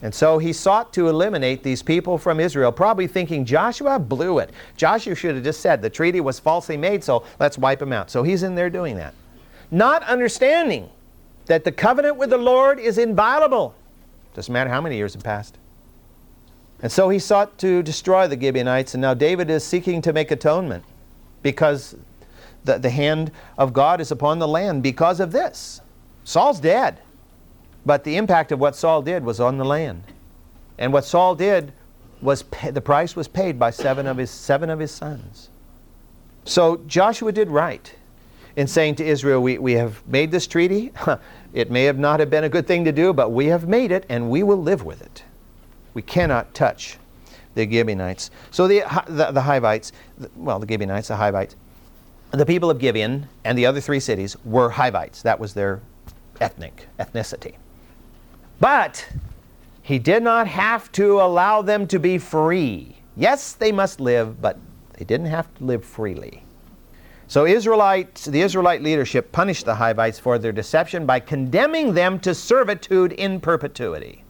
And 0.00 0.14
so 0.14 0.38
he 0.38 0.52
sought 0.52 0.94
to 0.94 1.08
eliminate 1.08 1.62
these 1.62 1.82
people 1.82 2.16
from 2.16 2.40
Israel, 2.40 2.72
probably 2.72 3.06
thinking 3.06 3.44
Joshua 3.44 3.98
blew 3.98 4.38
it. 4.38 4.50
Joshua 4.78 5.14
should 5.14 5.34
have 5.34 5.44
just 5.44 5.60
said 5.60 5.82
the 5.82 5.90
treaty 5.90 6.20
was 6.20 6.40
falsely 6.40 6.78
made, 6.78 7.04
so 7.04 7.24
let's 7.38 7.58
wipe 7.58 7.78
them 7.78 7.92
out. 7.92 8.10
So 8.10 8.22
he's 8.22 8.42
in 8.42 8.54
there 8.54 8.70
doing 8.70 8.96
that. 8.96 9.14
Not 9.70 10.02
understanding 10.04 10.88
that 11.46 11.64
the 11.64 11.72
covenant 11.72 12.16
with 12.16 12.30
the 12.30 12.38
Lord 12.38 12.78
is 12.78 12.98
inviolable. 12.98 13.74
Doesn't 14.34 14.52
matter 14.52 14.70
how 14.70 14.80
many 14.80 14.96
years 14.96 15.14
have 15.14 15.22
passed. 15.22 15.58
And 16.82 16.90
so 16.90 17.08
he 17.08 17.18
sought 17.18 17.56
to 17.58 17.82
destroy 17.82 18.26
the 18.26 18.38
Gibeonites, 18.38 18.94
and 18.94 19.00
now 19.00 19.14
David 19.14 19.48
is 19.48 19.64
seeking 19.64 20.02
to 20.02 20.12
make 20.12 20.30
atonement 20.30 20.84
because 21.42 21.94
the, 22.64 22.78
the 22.78 22.90
hand 22.90 23.30
of 23.56 23.72
God 23.72 24.00
is 24.00 24.10
upon 24.10 24.38
the 24.38 24.48
land 24.48 24.82
because 24.82 25.20
of 25.20 25.32
this. 25.32 25.80
Saul's 26.24 26.60
dead. 26.60 26.98
But 27.86 28.04
the 28.04 28.16
impact 28.16 28.50
of 28.50 28.58
what 28.58 28.74
Saul 28.74 29.02
did 29.02 29.24
was 29.24 29.40
on 29.40 29.58
the 29.58 29.64
land. 29.64 30.02
And 30.78 30.92
what 30.92 31.04
Saul 31.04 31.34
did 31.34 31.72
was 32.22 32.42
pay, 32.44 32.70
the 32.70 32.80
price 32.80 33.14
was 33.14 33.28
paid 33.28 33.58
by 33.58 33.70
seven 33.70 34.06
of 34.06 34.16
his 34.16 34.30
seven 34.30 34.70
of 34.70 34.78
his 34.78 34.90
sons. 34.90 35.50
So 36.44 36.78
Joshua 36.86 37.32
did 37.32 37.48
right 37.48 37.94
in 38.56 38.66
saying 38.66 38.96
to 38.96 39.04
Israel, 39.04 39.42
we, 39.42 39.58
we 39.58 39.72
have 39.72 40.06
made 40.06 40.30
this 40.30 40.46
treaty. 40.46 40.92
it 41.52 41.70
may 41.70 41.84
have 41.84 41.98
not 41.98 42.20
have 42.20 42.30
been 42.30 42.44
a 42.44 42.48
good 42.48 42.66
thing 42.66 42.84
to 42.84 42.92
do, 42.92 43.12
but 43.12 43.30
we 43.30 43.46
have 43.46 43.68
made 43.68 43.90
it 43.90 44.06
and 44.08 44.30
we 44.30 44.42
will 44.42 44.62
live 44.62 44.84
with 44.84 45.02
it. 45.02 45.24
We 45.92 46.02
cannot 46.02 46.54
touch 46.54 46.98
the 47.54 47.68
Gibeonites. 47.70 48.30
So 48.50 48.66
the, 48.66 48.82
the, 49.06 49.30
the 49.32 49.42
Hivites, 49.42 49.92
well, 50.36 50.58
the 50.58 50.66
Gibeonites, 50.66 51.08
the 51.08 51.16
Hivites, 51.16 51.56
the 52.32 52.46
people 52.46 52.70
of 52.70 52.78
Gibeon 52.78 53.28
and 53.44 53.56
the 53.56 53.66
other 53.66 53.80
three 53.80 54.00
cities 54.00 54.36
were 54.44 54.70
Hivites. 54.70 55.22
That 55.22 55.38
was 55.38 55.54
their 55.54 55.80
ethnic 56.40 56.88
ethnicity. 56.98 57.54
But 58.60 59.06
he 59.82 59.98
did 59.98 60.22
not 60.22 60.46
have 60.48 60.90
to 60.92 61.20
allow 61.20 61.62
them 61.62 61.86
to 61.88 61.98
be 61.98 62.18
free. 62.18 62.96
Yes, 63.16 63.52
they 63.52 63.70
must 63.70 64.00
live, 64.00 64.40
but 64.40 64.58
they 64.94 65.04
didn't 65.04 65.26
have 65.26 65.52
to 65.56 65.64
live 65.64 65.84
freely. 65.84 66.43
So 67.26 67.46
Israelites, 67.46 68.26
the 68.26 68.42
Israelite 68.42 68.82
leadership 68.82 69.32
punished 69.32 69.64
the 69.64 69.74
Hivites 69.74 70.18
for 70.18 70.38
their 70.38 70.52
deception 70.52 71.06
by 71.06 71.20
condemning 71.20 71.94
them 71.94 72.20
to 72.20 72.34
servitude 72.34 73.12
in 73.12 73.40
perpetuity. 73.40 74.22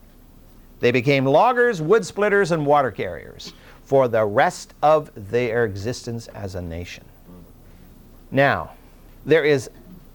They 0.81 0.93
became 0.93 1.25
loggers, 1.25 1.83
wood 1.83 2.07
splitters, 2.07 2.53
and 2.53 2.65
water 2.65 2.91
carriers 2.91 3.53
for 3.85 4.09
the 4.09 4.25
rest 4.25 4.75
of 4.83 5.11
their 5.31 5.65
existence 5.65 6.29
as 6.29 6.55
a 6.55 6.63
nation. 6.63 7.05
Now, 8.31 8.73
there 9.27 9.45
is 9.45 9.71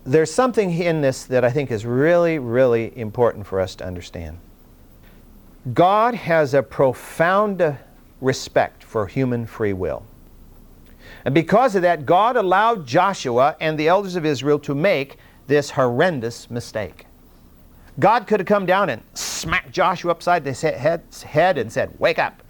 there's 0.06 0.34
something 0.34 0.72
in 0.72 1.02
this 1.02 1.26
that 1.26 1.44
I 1.44 1.52
think 1.52 1.72
is 1.72 1.86
really, 1.86 2.40
really 2.40 2.98
important 2.98 3.46
for 3.46 3.60
us 3.60 3.76
to 3.76 3.86
understand. 3.86 4.40
God 5.74 6.16
has 6.16 6.54
a 6.54 6.64
profound 6.64 7.78
respect 8.22 8.84
for 8.84 9.06
human 9.08 9.46
free 9.46 9.74
will. 9.74 10.04
And 11.26 11.34
because 11.34 11.76
of 11.76 11.82
that, 11.82 12.06
God 12.06 12.36
allowed 12.36 12.88
Joshua 12.88 13.56
and 13.60 13.78
the 13.78 13.88
elders 13.88 14.16
of 14.16 14.26
Israel 14.26 14.60
to 14.60 14.74
make 14.74 15.18
this 15.48 15.72
horrendous 15.72 16.50
mistake. 16.50 17.06
God 18.00 18.28
could 18.28 18.40
have 18.40 18.48
come 18.48 18.66
down 18.66 18.90
and 18.90 19.02
smacked 19.14 19.72
Joshua 19.72 20.12
upside 20.12 20.46
his 20.46 20.62
head 20.62 21.58
and 21.58 21.72
said, 21.72 21.94
Wake 22.00 22.20
up. 22.20 22.42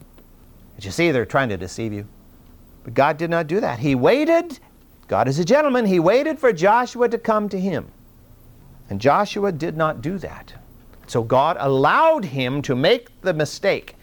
But 0.76 0.86
you 0.86 0.92
see, 0.92 1.12
they're 1.12 1.26
trying 1.26 1.50
to 1.50 1.58
deceive 1.58 1.92
you. 1.92 2.08
But 2.84 2.94
God 2.94 3.18
did 3.18 3.30
not 3.30 3.48
do 3.48 3.60
that. 3.60 3.80
He 3.80 3.96
waited 3.96 4.60
God 5.10 5.28
is 5.28 5.40
a 5.40 5.44
gentleman. 5.44 5.86
He 5.86 6.00
waited 6.00 6.38
for 6.38 6.54
Joshua 6.54 7.10
to 7.10 7.18
come 7.18 7.50
to 7.50 7.60
him. 7.60 7.92
And 8.92 9.02
Joshua 9.02 9.52
did 9.52 9.76
not 9.76 10.04
do 10.04 10.20
that. 10.20 10.54
So 11.08 11.24
God 11.24 11.58
allowed 11.60 12.24
him 12.24 12.62
to 12.62 12.76
make 12.76 13.20
the 13.22 13.34
mistake 13.34 13.96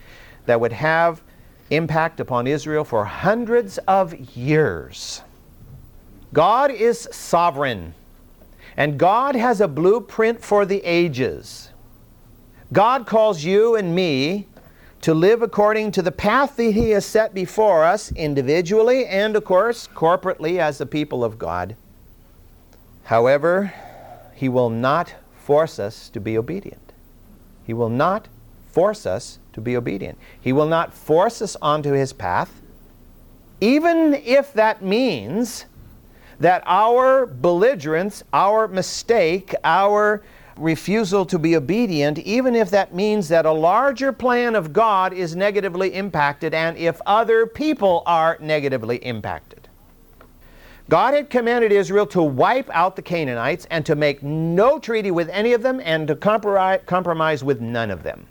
that 0.47 0.61
would 0.61 0.73
have 0.73 1.23
impact 1.71 2.21
upon 2.21 2.47
Israel 2.47 2.85
for 2.85 3.05
hundreds 3.05 3.79
of 3.79 4.15
years. 4.37 5.23
God 6.33 6.71
is 6.71 7.09
sovereign, 7.13 7.95
and 8.77 8.99
God 8.99 9.35
has 9.35 9.61
a 9.61 9.69
blueprint 9.69 10.43
for 10.43 10.67
the 10.67 10.83
ages. 10.85 11.71
God 12.73 13.07
calls 13.07 13.45
you 13.45 13.77
and 13.77 13.95
me 13.95 14.47
to 15.03 15.15
live 15.15 15.41
according 15.43 15.93
to 15.93 16.03
the 16.03 16.13
path 16.13 16.57
that 16.57 16.73
He 16.73 16.91
has 16.91 17.07
set 17.07 17.33
before 17.33 17.85
us 17.85 18.11
individually 18.13 19.07
and, 19.07 19.37
of 19.37 19.45
course, 19.45 19.87
corporately 19.89 20.59
as 20.59 20.79
the 20.79 20.87
people 20.87 21.23
of 21.23 21.39
God. 21.39 21.77
However, 23.05 23.73
He 24.35 24.49
will 24.49 24.71
not 24.71 25.15
force 25.37 25.79
us 25.79 26.09
to 26.11 26.21
be 26.21 26.37
obedient. 26.37 26.93
He 27.65 27.73
will 27.73 27.89
not 27.89 28.29
force 28.77 29.07
us 29.07 29.39
to 29.55 29.61
be 29.63 29.75
obedient. 29.75 30.19
He 30.39 30.53
will 30.53 30.67
not 30.67 30.93
force 30.93 31.41
us 31.41 31.57
onto 31.63 31.93
His 31.93 32.13
path, 32.13 32.61
even 33.59 34.13
if 34.13 34.53
that 34.53 34.83
means 34.83 35.65
that 36.41 36.63
our 36.67 37.25
belligerence, 37.25 38.23
our 38.35 38.69
mistake, 38.69 39.55
our 39.65 40.23
refusal 40.59 41.25
to 41.25 41.39
be 41.39 41.57
obedient, 41.57 42.19
even 42.19 42.55
if 42.55 42.69
that 42.69 42.95
means 42.95 43.29
that 43.29 43.47
a 43.47 43.51
larger 43.51 44.13
plan 44.13 44.55
of 44.55 44.75
God 44.75 45.15
is 45.15 45.35
negatively 45.35 45.95
impacted 45.95 46.53
and 46.53 46.77
if 46.77 47.01
other 47.07 47.47
people 47.47 48.03
are 48.05 48.37
negatively 48.43 48.99
impacted. 48.99 49.71
God 50.91 51.15
had 51.15 51.31
commanded 51.31 51.73
Israel 51.73 52.07
to 52.09 52.23
wipe 52.23 52.69
out 52.75 52.95
the 52.95 53.01
Canaanites 53.01 53.67
and 53.71 53.87
to 53.87 53.95
make 53.95 54.23
no 54.23 54.79
treaty 54.79 55.11
with 55.11 55.31
any 55.31 55.55
of 55.55 55.63
them 55.63 55.81
and 55.83 56.07
to 56.09 56.15
compromise 56.15 57.43
with 57.43 57.63
none 57.63 57.91
of 57.91 58.03
them. 58.03 58.27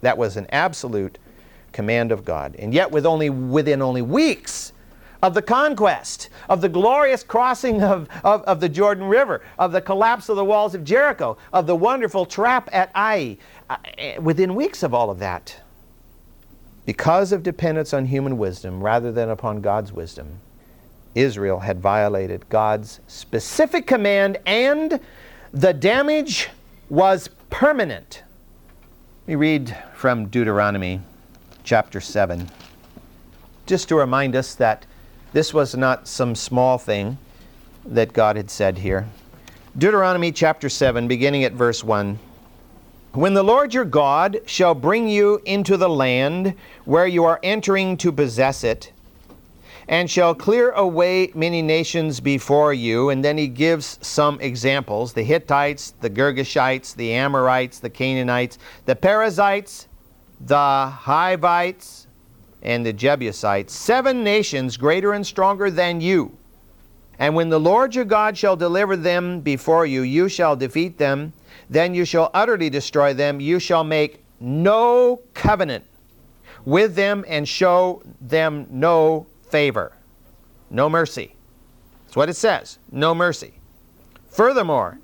That 0.00 0.16
was 0.16 0.36
an 0.36 0.46
absolute 0.50 1.18
command 1.72 2.12
of 2.12 2.24
God. 2.24 2.56
And 2.58 2.72
yet, 2.72 2.90
with 2.90 3.06
only, 3.06 3.30
within 3.30 3.82
only 3.82 4.02
weeks 4.02 4.72
of 5.22 5.34
the 5.34 5.42
conquest, 5.42 6.30
of 6.48 6.60
the 6.60 6.68
glorious 6.68 7.22
crossing 7.22 7.82
of, 7.82 8.08
of, 8.24 8.42
of, 8.42 8.60
the 8.60 8.68
Jordan 8.68 9.04
River, 9.04 9.42
of 9.58 9.72
the 9.72 9.80
collapse 9.80 10.28
of 10.28 10.36
the 10.36 10.44
walls 10.44 10.74
of 10.74 10.84
Jericho, 10.84 11.36
of 11.52 11.66
the 11.66 11.74
wonderful 11.74 12.24
trap 12.24 12.68
at 12.72 12.90
Ai. 12.94 13.36
Uh, 13.68 13.76
within 14.20 14.54
weeks 14.54 14.82
of 14.82 14.94
all 14.94 15.10
of 15.10 15.18
that, 15.18 15.60
because 16.86 17.32
of 17.32 17.42
dependence 17.42 17.92
on 17.92 18.06
human 18.06 18.38
wisdom 18.38 18.82
rather 18.82 19.12
than 19.12 19.28
upon 19.28 19.60
God's 19.60 19.92
wisdom, 19.92 20.40
Israel 21.14 21.58
had 21.58 21.80
violated 21.80 22.48
God's 22.48 23.00
specific 23.08 23.86
command 23.86 24.38
and 24.46 25.00
the 25.52 25.72
damage 25.72 26.48
was 26.88 27.28
permanent. 27.50 28.22
We 29.28 29.34
read 29.34 29.76
from 29.92 30.28
Deuteronomy 30.28 31.02
chapter 31.62 32.00
7. 32.00 32.48
Just 33.66 33.90
to 33.90 33.94
remind 33.94 34.34
us 34.34 34.54
that 34.54 34.86
this 35.34 35.52
was 35.52 35.74
not 35.74 36.08
some 36.08 36.34
small 36.34 36.78
thing 36.78 37.18
that 37.84 38.14
God 38.14 38.36
had 38.36 38.50
said 38.50 38.78
here. 38.78 39.06
Deuteronomy 39.76 40.32
chapter 40.32 40.70
7, 40.70 41.06
beginning 41.08 41.44
at 41.44 41.52
verse 41.52 41.84
1. 41.84 42.18
When 43.12 43.34
the 43.34 43.42
Lord 43.42 43.74
your 43.74 43.84
God 43.84 44.40
shall 44.46 44.74
bring 44.74 45.08
you 45.08 45.42
into 45.44 45.76
the 45.76 45.90
land 45.90 46.54
where 46.86 47.06
you 47.06 47.24
are 47.24 47.38
entering 47.42 47.98
to 47.98 48.10
possess 48.10 48.64
it, 48.64 48.92
and 49.88 50.10
shall 50.10 50.34
clear 50.34 50.70
away 50.72 51.32
many 51.34 51.62
nations 51.62 52.20
before 52.20 52.74
you. 52.74 53.08
And 53.08 53.24
then 53.24 53.38
he 53.38 53.48
gives 53.48 53.98
some 54.02 54.38
examples 54.40 55.14
the 55.14 55.22
Hittites, 55.22 55.94
the 56.00 56.10
Girgashites, 56.10 56.94
the 56.94 57.14
Amorites, 57.14 57.78
the 57.78 57.90
Canaanites, 57.90 58.58
the 58.84 58.94
Perizzites, 58.94 59.88
the 60.40 60.86
Hivites, 60.86 62.06
and 62.62 62.84
the 62.84 62.92
Jebusites, 62.92 63.72
seven 63.72 64.22
nations 64.22 64.76
greater 64.76 65.12
and 65.12 65.26
stronger 65.26 65.70
than 65.70 66.00
you. 66.00 66.36
And 67.18 67.34
when 67.34 67.48
the 67.48 67.58
Lord 67.58 67.94
your 67.94 68.04
God 68.04 68.36
shall 68.36 68.56
deliver 68.56 68.96
them 68.96 69.40
before 69.40 69.86
you, 69.86 70.02
you 70.02 70.28
shall 70.28 70.54
defeat 70.54 70.98
them. 70.98 71.32
Then 71.70 71.94
you 71.94 72.04
shall 72.04 72.30
utterly 72.34 72.70
destroy 72.70 73.14
them. 73.14 73.40
You 73.40 73.58
shall 73.58 73.84
make 73.84 74.22
no 74.40 75.20
covenant 75.34 75.84
with 76.64 76.94
them 76.94 77.24
and 77.26 77.48
show 77.48 78.02
them 78.20 78.66
no 78.70 79.26
favor. 79.50 79.92
No 80.70 80.88
mercy. 80.88 81.34
That's 82.04 82.16
what 82.16 82.28
it 82.28 82.34
says. 82.36 82.78
No 82.90 83.14
mercy. 83.14 83.54
Furthermore, 84.30 84.98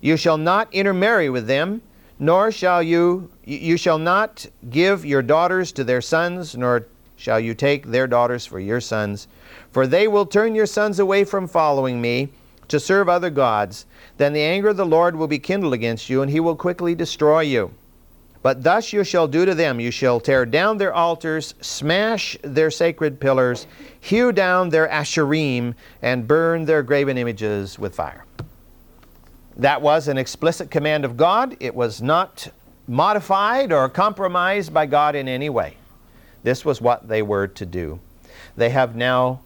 you 0.00 0.16
shall 0.16 0.38
not 0.38 0.72
intermarry 0.72 1.28
with 1.28 1.46
them, 1.46 1.82
nor 2.18 2.50
shall 2.50 2.82
you 2.82 3.30
you 3.44 3.76
shall 3.76 3.98
not 3.98 4.46
give 4.70 5.04
your 5.04 5.22
daughters 5.22 5.72
to 5.72 5.84
their 5.84 6.00
sons, 6.00 6.56
nor 6.56 6.86
shall 7.16 7.40
you 7.40 7.54
take 7.54 7.86
their 7.86 8.06
daughters 8.06 8.46
for 8.46 8.60
your 8.60 8.80
sons, 8.80 9.28
for 9.72 9.86
they 9.86 10.06
will 10.06 10.26
turn 10.26 10.54
your 10.54 10.66
sons 10.66 10.98
away 10.98 11.24
from 11.24 11.48
following 11.48 12.00
me 12.00 12.28
to 12.68 12.78
serve 12.78 13.08
other 13.08 13.30
gods. 13.30 13.86
Then 14.18 14.32
the 14.32 14.42
anger 14.42 14.68
of 14.68 14.76
the 14.76 14.86
Lord 14.86 15.16
will 15.16 15.26
be 15.26 15.38
kindled 15.38 15.74
against 15.74 16.08
you, 16.08 16.22
and 16.22 16.30
he 16.30 16.40
will 16.40 16.56
quickly 16.56 16.94
destroy 16.94 17.40
you. 17.40 17.72
But 18.48 18.62
thus 18.62 18.94
you 18.94 19.04
shall 19.04 19.28
do 19.28 19.44
to 19.44 19.54
them 19.54 19.78
you 19.78 19.90
shall 19.90 20.20
tear 20.20 20.46
down 20.46 20.78
their 20.78 20.94
altars, 20.94 21.52
smash 21.60 22.34
their 22.40 22.70
sacred 22.70 23.20
pillars, 23.20 23.66
hew 24.00 24.32
down 24.32 24.70
their 24.70 24.88
asherim, 24.88 25.74
and 26.00 26.26
burn 26.26 26.64
their 26.64 26.82
graven 26.82 27.18
images 27.18 27.78
with 27.78 27.94
fire. 27.94 28.24
That 29.58 29.82
was 29.82 30.08
an 30.08 30.16
explicit 30.16 30.70
command 30.70 31.04
of 31.04 31.18
God. 31.18 31.58
It 31.60 31.74
was 31.74 32.00
not 32.00 32.48
modified 32.86 33.70
or 33.70 33.86
compromised 33.90 34.72
by 34.72 34.86
God 34.86 35.14
in 35.14 35.28
any 35.28 35.50
way. 35.50 35.76
This 36.42 36.64
was 36.64 36.80
what 36.80 37.06
they 37.06 37.20
were 37.20 37.48
to 37.48 37.66
do. 37.66 38.00
They 38.56 38.70
have 38.70 38.96
now, 38.96 39.42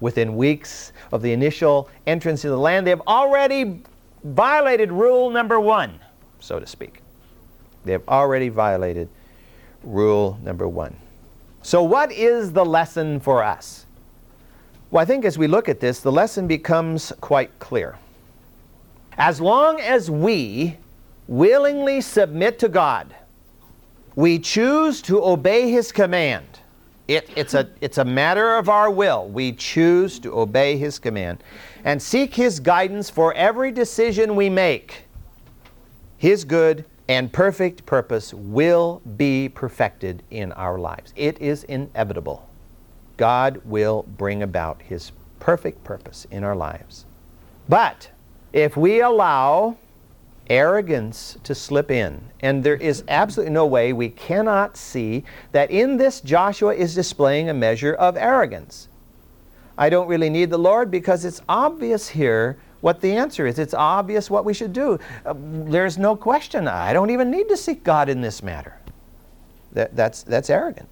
within 0.00 0.36
weeks 0.36 0.92
of 1.12 1.22
the 1.22 1.32
initial 1.32 1.88
entrance 2.04 2.44
into 2.44 2.56
the 2.56 2.60
land, 2.60 2.84
they 2.84 2.90
have 2.90 3.02
already 3.06 3.80
violated 4.24 4.90
rule 4.90 5.30
number 5.30 5.60
one, 5.60 6.00
so 6.40 6.58
to 6.58 6.66
speak. 6.66 7.03
They 7.84 7.92
have 7.92 8.08
already 8.08 8.48
violated 8.48 9.08
rule 9.82 10.38
number 10.42 10.66
one. 10.66 10.96
So, 11.62 11.82
what 11.82 12.12
is 12.12 12.52
the 12.52 12.64
lesson 12.64 13.20
for 13.20 13.42
us? 13.42 13.86
Well, 14.90 15.02
I 15.02 15.04
think 15.04 15.24
as 15.24 15.38
we 15.38 15.46
look 15.46 15.68
at 15.68 15.80
this, 15.80 16.00
the 16.00 16.12
lesson 16.12 16.46
becomes 16.46 17.12
quite 17.20 17.58
clear. 17.58 17.96
As 19.16 19.40
long 19.40 19.80
as 19.80 20.10
we 20.10 20.76
willingly 21.26 22.00
submit 22.00 22.58
to 22.60 22.68
God, 22.68 23.14
we 24.16 24.38
choose 24.38 25.02
to 25.02 25.24
obey 25.24 25.70
His 25.70 25.90
command. 25.90 26.46
It, 27.08 27.28
it's, 27.36 27.54
a, 27.54 27.68
it's 27.80 27.98
a 27.98 28.04
matter 28.04 28.54
of 28.54 28.68
our 28.68 28.90
will. 28.90 29.28
We 29.28 29.52
choose 29.52 30.18
to 30.20 30.38
obey 30.38 30.76
His 30.76 30.98
command 30.98 31.42
and 31.84 32.00
seek 32.00 32.34
His 32.34 32.60
guidance 32.60 33.10
for 33.10 33.34
every 33.34 33.72
decision 33.72 34.36
we 34.36 34.48
make. 34.48 35.04
His 36.18 36.44
good 36.44 36.84
and 37.08 37.32
perfect 37.32 37.84
purpose 37.86 38.32
will 38.32 39.02
be 39.16 39.48
perfected 39.48 40.22
in 40.30 40.52
our 40.52 40.78
lives. 40.78 41.12
It 41.16 41.40
is 41.40 41.64
inevitable. 41.64 42.48
God 43.16 43.60
will 43.64 44.04
bring 44.16 44.42
about 44.42 44.82
His 44.82 45.12
perfect 45.38 45.84
purpose 45.84 46.26
in 46.30 46.44
our 46.44 46.56
lives. 46.56 47.04
But 47.68 48.10
if 48.52 48.76
we 48.76 49.00
allow 49.00 49.76
arrogance 50.48 51.38
to 51.44 51.54
slip 51.54 51.90
in, 51.90 52.20
and 52.40 52.62
there 52.62 52.76
is 52.76 53.04
absolutely 53.08 53.52
no 53.52 53.66
way 53.66 53.92
we 53.92 54.08
cannot 54.08 54.76
see 54.76 55.24
that 55.52 55.70
in 55.70 55.96
this 55.96 56.20
Joshua 56.20 56.74
is 56.74 56.94
displaying 56.94 57.48
a 57.48 57.54
measure 57.54 57.94
of 57.94 58.16
arrogance. 58.16 58.88
I 59.76 59.88
don't 59.88 60.06
really 60.06 60.30
need 60.30 60.50
the 60.50 60.58
Lord 60.58 60.90
because 60.90 61.24
it's 61.24 61.40
obvious 61.48 62.08
here 62.08 62.58
what 62.84 63.00
the 63.00 63.12
answer 63.12 63.46
is. 63.46 63.58
It's 63.58 63.72
obvious 63.72 64.28
what 64.28 64.44
we 64.44 64.52
should 64.52 64.74
do. 64.74 64.98
Uh, 65.24 65.32
there's 65.38 65.96
no 65.96 66.14
question. 66.14 66.68
I 66.68 66.92
don't 66.92 67.08
even 67.08 67.30
need 67.30 67.48
to 67.48 67.56
seek 67.56 67.82
God 67.82 68.10
in 68.10 68.20
this 68.20 68.42
matter. 68.42 68.78
That, 69.72 69.96
that's, 69.96 70.22
that's 70.22 70.50
arrogant. 70.50 70.86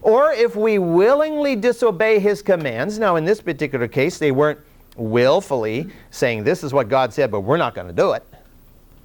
Or 0.00 0.32
if 0.32 0.56
we 0.56 0.78
willingly 0.78 1.54
disobey 1.54 2.18
His 2.18 2.40
commands, 2.40 2.98
now 2.98 3.16
in 3.16 3.26
this 3.26 3.42
particular 3.42 3.86
case, 3.86 4.16
they 4.16 4.32
weren't 4.32 4.58
willfully 4.96 5.90
saying, 6.10 6.44
This 6.44 6.64
is 6.64 6.72
what 6.72 6.88
God 6.88 7.12
said, 7.12 7.30
but 7.30 7.40
we're 7.40 7.58
not 7.58 7.74
going 7.74 7.88
to 7.88 7.92
do 7.92 8.12
it. 8.12 8.24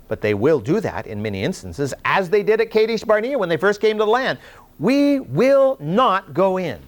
But 0.07 0.21
they 0.21 0.33
will 0.33 0.61
do 0.61 0.79
that 0.79 1.07
in 1.07 1.21
many 1.21 1.43
instances, 1.43 1.93
as 2.05 2.29
they 2.29 2.41
did 2.41 2.61
at 2.61 2.71
Kadesh 2.71 3.03
Barnea 3.03 3.37
when 3.37 3.49
they 3.49 3.57
first 3.57 3.81
came 3.81 3.97
to 3.97 4.05
the 4.05 4.09
land. 4.09 4.39
We 4.79 5.19
will 5.19 5.75
not 5.81 6.33
go 6.33 6.57
in. 6.57 6.79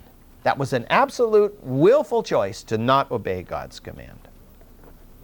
That 0.43 0.57
was 0.57 0.71
an 0.71 0.85
absolute 0.89 1.61
willful 1.61 2.23
choice 2.23 2.63
to 2.63 2.77
not 2.77 3.11
obey 3.11 3.43
God's 3.43 3.81
command. 3.81 4.24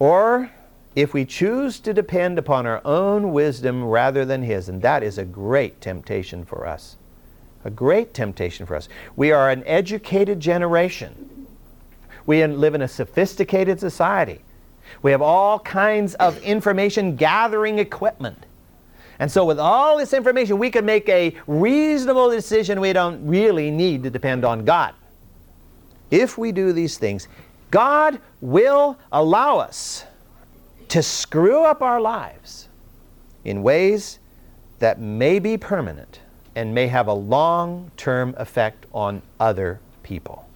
Or 0.02 0.50
if 0.96 1.14
we 1.14 1.24
choose 1.24 1.78
to 1.78 1.94
depend 1.94 2.36
upon 2.36 2.66
our 2.66 2.82
own 2.84 3.30
wisdom 3.32 3.84
rather 3.84 4.24
than 4.24 4.42
His, 4.42 4.68
and 4.68 4.82
that 4.82 5.04
is 5.04 5.16
a 5.16 5.24
great 5.24 5.80
temptation 5.80 6.44
for 6.44 6.66
us. 6.66 6.96
A 7.64 7.70
great 7.70 8.12
temptation 8.12 8.66
for 8.66 8.74
us. 8.74 8.88
We 9.14 9.30
are 9.30 9.48
an 9.48 9.62
educated 9.64 10.40
generation. 10.40 11.46
We 12.26 12.44
live 12.44 12.74
in 12.74 12.82
a 12.82 12.88
sophisticated 12.88 13.78
society. 13.78 14.40
We 15.02 15.12
have 15.12 15.22
all 15.22 15.60
kinds 15.60 16.14
of 16.14 16.36
information 16.42 17.14
gathering 17.14 17.78
equipment. 17.78 18.44
And 19.20 19.30
so, 19.30 19.44
with 19.44 19.60
all 19.60 19.98
this 19.98 20.12
information, 20.12 20.58
we 20.58 20.72
can 20.72 20.84
make 20.84 21.08
a 21.08 21.36
reasonable 21.46 22.28
decision. 22.28 22.80
We 22.80 22.92
don't 22.92 23.24
really 23.24 23.70
need 23.70 24.02
to 24.02 24.10
depend 24.10 24.44
on 24.44 24.64
God. 24.64 24.96
If 26.10 26.36
we 26.36 26.50
do 26.50 26.72
these 26.72 26.98
things, 26.98 27.28
God 27.72 28.20
will 28.42 28.98
allow 29.10 29.56
us 29.56 30.04
to 30.88 31.02
screw 31.02 31.64
up 31.64 31.80
our 31.80 32.02
lives 32.02 32.68
in 33.46 33.62
ways 33.62 34.18
that 34.78 35.00
may 35.00 35.38
be 35.38 35.56
permanent 35.56 36.20
and 36.54 36.74
may 36.74 36.86
have 36.86 37.06
a 37.06 37.14
long 37.14 37.90
term 37.96 38.34
effect 38.36 38.84
on 38.92 39.22
other 39.40 39.80
people. 40.02 40.46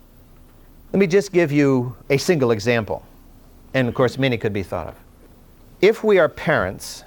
Let 0.92 1.00
me 1.00 1.06
just 1.06 1.32
give 1.32 1.50
you 1.50 1.96
a 2.10 2.18
single 2.18 2.50
example, 2.50 3.02
and 3.72 3.88
of 3.88 3.94
course, 3.94 4.18
many 4.18 4.36
could 4.36 4.52
be 4.52 4.62
thought 4.62 4.88
of. 4.88 4.94
If 5.80 6.04
we 6.04 6.18
are 6.18 6.28
parents, 6.28 7.02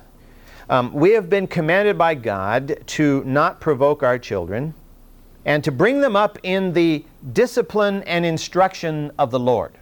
um, 0.71 0.91
we 0.91 1.11
have 1.11 1.29
been 1.29 1.45
commanded 1.45 1.99
by 1.99 2.15
God 2.15 2.81
to 2.87 3.23
not 3.25 3.61
provoke 3.61 4.01
our 4.01 4.17
children 4.17 4.73
and 5.45 5.63
to 5.63 5.71
bring 5.71 6.01
them 6.01 6.15
up 6.15 6.39
in 6.41 6.73
the 6.73 7.05
discipline 7.31 8.01
and 8.03 8.25
instruction 8.25 9.11
of 9.19 9.29
the 9.29 9.39
Lord 9.39 9.73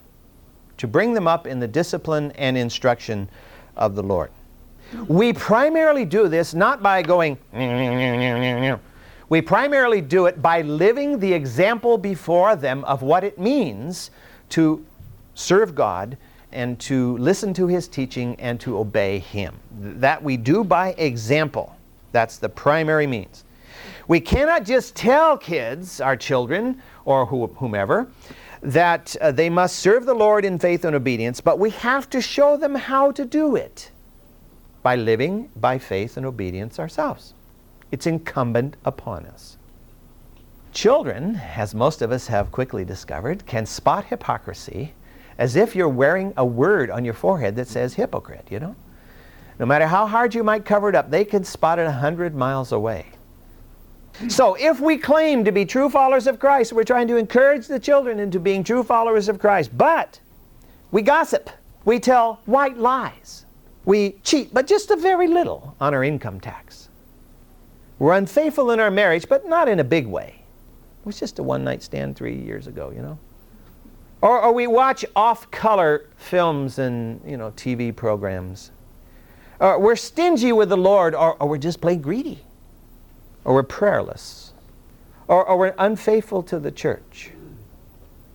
to 0.78 0.88
bring 0.88 1.14
them 1.14 1.28
up 1.28 1.48
in 1.48 1.60
the 1.60 1.68
discipline 1.68 2.32
and 2.34 2.58
instruction 2.58 3.30
of 3.76 3.96
the 3.96 4.04
Lord. 4.04 4.32
We 5.08 5.34
primarily 5.34 6.06
do 6.06 6.28
this 6.28 6.54
not 6.54 6.82
by 6.82 7.02
going, 7.02 7.38
we 9.30 9.42
primarily 9.42 10.02
do 10.02 10.28
it 10.28 10.42
by 10.42 10.62
living 10.62 11.20
the 11.20 11.34
example 11.34 11.98
before 11.98 12.56
them 12.56 12.86
of 12.86 13.02
what 13.02 13.24
it 13.24 13.38
means 13.38 14.12
to 14.50 14.86
serve 15.36 15.76
God 15.76 16.18
and 16.54 16.80
to 16.80 17.18
listen 17.18 17.54
to 17.56 17.68
His 17.68 17.88
teaching 17.88 18.36
and 18.40 18.60
to 18.62 18.78
obey 18.78 19.20
Him. 19.20 19.56
That 19.80 20.24
we 20.24 20.38
do 20.38 20.64
by 20.64 20.94
example. 20.94 21.76
That's 22.14 22.38
the 22.38 22.50
primary 22.50 23.06
means. 23.06 23.44
We 24.08 24.22
cannot 24.22 24.64
just 24.64 24.96
tell 24.96 25.38
kids, 25.38 26.00
our 26.00 26.16
children, 26.16 26.82
or 27.04 27.26
whomever, 27.26 28.08
that 28.62 29.16
uh, 29.22 29.32
they 29.32 29.50
must 29.50 29.78
serve 29.78 30.06
the 30.06 30.14
Lord 30.14 30.46
in 30.46 30.60
faith 30.60 30.86
and 30.86 30.96
obedience, 30.96 31.42
but 31.42 31.60
we 31.60 31.70
have 31.72 32.10
to 32.10 32.22
show 32.22 32.58
them 32.58 32.76
how 32.76 33.12
to 33.12 33.26
do 33.26 33.56
it 33.56 33.92
by 34.84 34.96
living 34.96 35.50
by 35.56 35.78
faith 35.78 36.18
and 36.18 36.26
obedience 36.26 36.80
ourselves. 36.80 37.34
It's 37.92 38.08
incumbent 38.08 38.76
upon 38.86 39.26
us. 39.26 39.58
Children, 40.72 41.42
as 41.56 41.74
most 41.74 42.02
of 42.02 42.12
us 42.12 42.28
have 42.28 42.52
quickly 42.52 42.86
discovered, 42.86 43.46
can 43.46 43.66
spot 43.66 44.06
hypocrisy 44.06 44.94
as 45.38 45.56
if 45.56 45.76
you're 45.76 45.90
wearing 45.90 46.34
a 46.38 46.46
word 46.46 46.90
on 46.90 47.06
your 47.06 47.14
forehead 47.14 47.56
that 47.56 47.68
says 47.68 47.94
hypocrite, 47.94 48.48
you 48.50 48.60
know? 48.60 48.76
No 49.60 49.66
matter 49.66 49.88
how 49.88 50.06
hard 50.06 50.36
you 50.36 50.44
might 50.44 50.66
cover 50.66 50.90
it 50.90 50.96
up, 50.96 51.10
they 51.10 51.26
can 51.26 51.44
spot 51.44 51.80
it 51.80 51.88
a 51.88 51.92
hundred 51.92 52.36
miles 52.36 52.72
away. 52.72 53.08
So, 54.30 54.56
if 54.56 54.80
we 54.80 54.98
claim 54.98 55.46
to 55.46 55.52
be 55.52 55.64
true 55.64 55.90
followers 55.90 56.26
of 56.26 56.40
Christ, 56.40 56.74
we're 56.74 56.84
trying 56.84 57.08
to 57.10 57.18
encourage 57.18 57.68
the 57.68 57.80
children 57.80 58.20
into 58.20 58.40
being 58.40 58.64
true 58.64 58.82
followers 58.82 59.30
of 59.30 59.38
Christ. 59.38 59.78
But 59.78 60.20
we 60.92 61.04
gossip, 61.04 61.52
we 61.86 62.00
tell 62.00 62.42
white 62.46 62.78
lies, 62.78 63.46
we 63.86 64.14
cheat, 64.24 64.52
but 64.52 64.66
just 64.66 64.90
a 64.90 64.96
very 64.96 65.28
little 65.28 65.76
on 65.80 65.94
our 65.94 66.04
income 66.04 66.40
tax. 66.40 66.90
We're 68.00 68.14
unfaithful 68.14 68.72
in 68.72 68.80
our 68.80 68.90
marriage, 68.90 69.30
but 69.30 69.48
not 69.48 69.70
in 69.70 69.80
a 69.80 69.84
big 69.84 70.08
way. 70.08 70.42
It 71.02 71.06
was 71.06 71.20
just 71.20 71.38
a 71.38 71.44
one 71.44 71.64
night 71.64 71.84
stand 71.84 72.16
three 72.16 72.36
years 72.36 72.66
ago, 72.66 72.92
you 72.96 73.04
know? 73.04 73.20
Or, 74.22 74.42
or 74.42 74.52
we 74.52 74.66
watch 74.66 75.06
off 75.16 75.50
color 75.52 76.10
films 76.18 76.80
and 76.80 77.22
you 77.24 77.38
know, 77.38 77.52
TV 77.52 77.96
programs. 77.96 78.72
Or 79.60 79.80
we're 79.80 79.96
stingy 79.96 80.52
with 80.52 80.70
the 80.70 80.78
Lord, 80.78 81.14
or, 81.14 81.36
or 81.42 81.50
we're 81.50 81.58
just 81.58 81.82
plain 81.82 82.02
greedy 82.02 82.44
or 83.48 83.54
we're 83.54 83.64
prayerless, 83.64 84.52
or, 85.30 85.48
or 85.48 85.58
we're 85.58 85.76
unfaithful 85.78 86.44
to 86.44 86.60
the 86.60 86.70
church, 86.70 87.32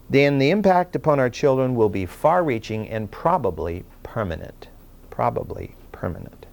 then 0.09 0.39
the 0.39 0.49
impact 0.49 0.97
upon 0.97 1.21
our 1.21 1.29
children 1.29 1.75
will 1.75 1.91
be 1.91 2.07
far 2.07 2.43
reaching 2.43 2.89
and 2.89 3.11
probably 3.11 3.85
permanent. 4.03 4.69
Probably 5.11 5.75
permanent. 5.93 6.47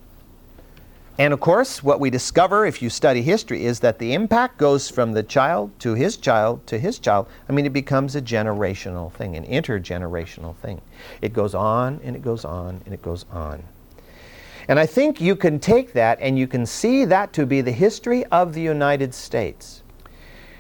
And 1.18 1.34
of 1.34 1.40
course, 1.40 1.82
what 1.82 2.02
we 2.02 2.10
discover 2.10 2.66
if 2.66 2.82
you 2.82 2.90
study 2.90 3.22
history 3.22 3.64
is 3.64 3.80
that 3.80 3.98
the 3.98 4.14
impact 4.14 4.58
goes 4.58 4.90
from 4.90 5.14
the 5.14 5.24
child 5.24 5.72
to 5.80 5.94
his 5.94 6.18
child 6.18 6.68
to 6.68 6.78
his 6.78 7.00
child. 7.00 7.28
I 7.48 7.54
mean, 7.54 7.66
it 7.66 7.74
becomes 7.74 8.14
a 8.14 8.22
generational 8.22 9.12
thing, 9.14 9.38
an 9.38 9.46
intergenerational 9.46 10.56
thing. 10.58 10.82
It 11.22 11.32
goes 11.32 11.56
on 11.56 12.02
and 12.04 12.14
it 12.14 12.22
goes 12.22 12.44
on 12.44 12.82
and 12.84 12.94
it 12.94 13.02
goes 13.02 13.26
on. 13.32 13.64
And 14.70 14.80
I 14.80 14.86
think 14.86 15.20
you 15.20 15.36
can 15.36 15.60
take 15.60 15.94
that 15.94 16.20
and 16.22 16.38
you 16.38 16.46
can 16.46 16.64
see 16.64 17.04
that 17.06 17.34
to 17.34 17.48
be 17.48 17.60
the 17.62 17.72
history 17.72 18.24
of 18.28 18.54
the 18.54 18.62
United 18.62 19.16
States. 19.16 19.82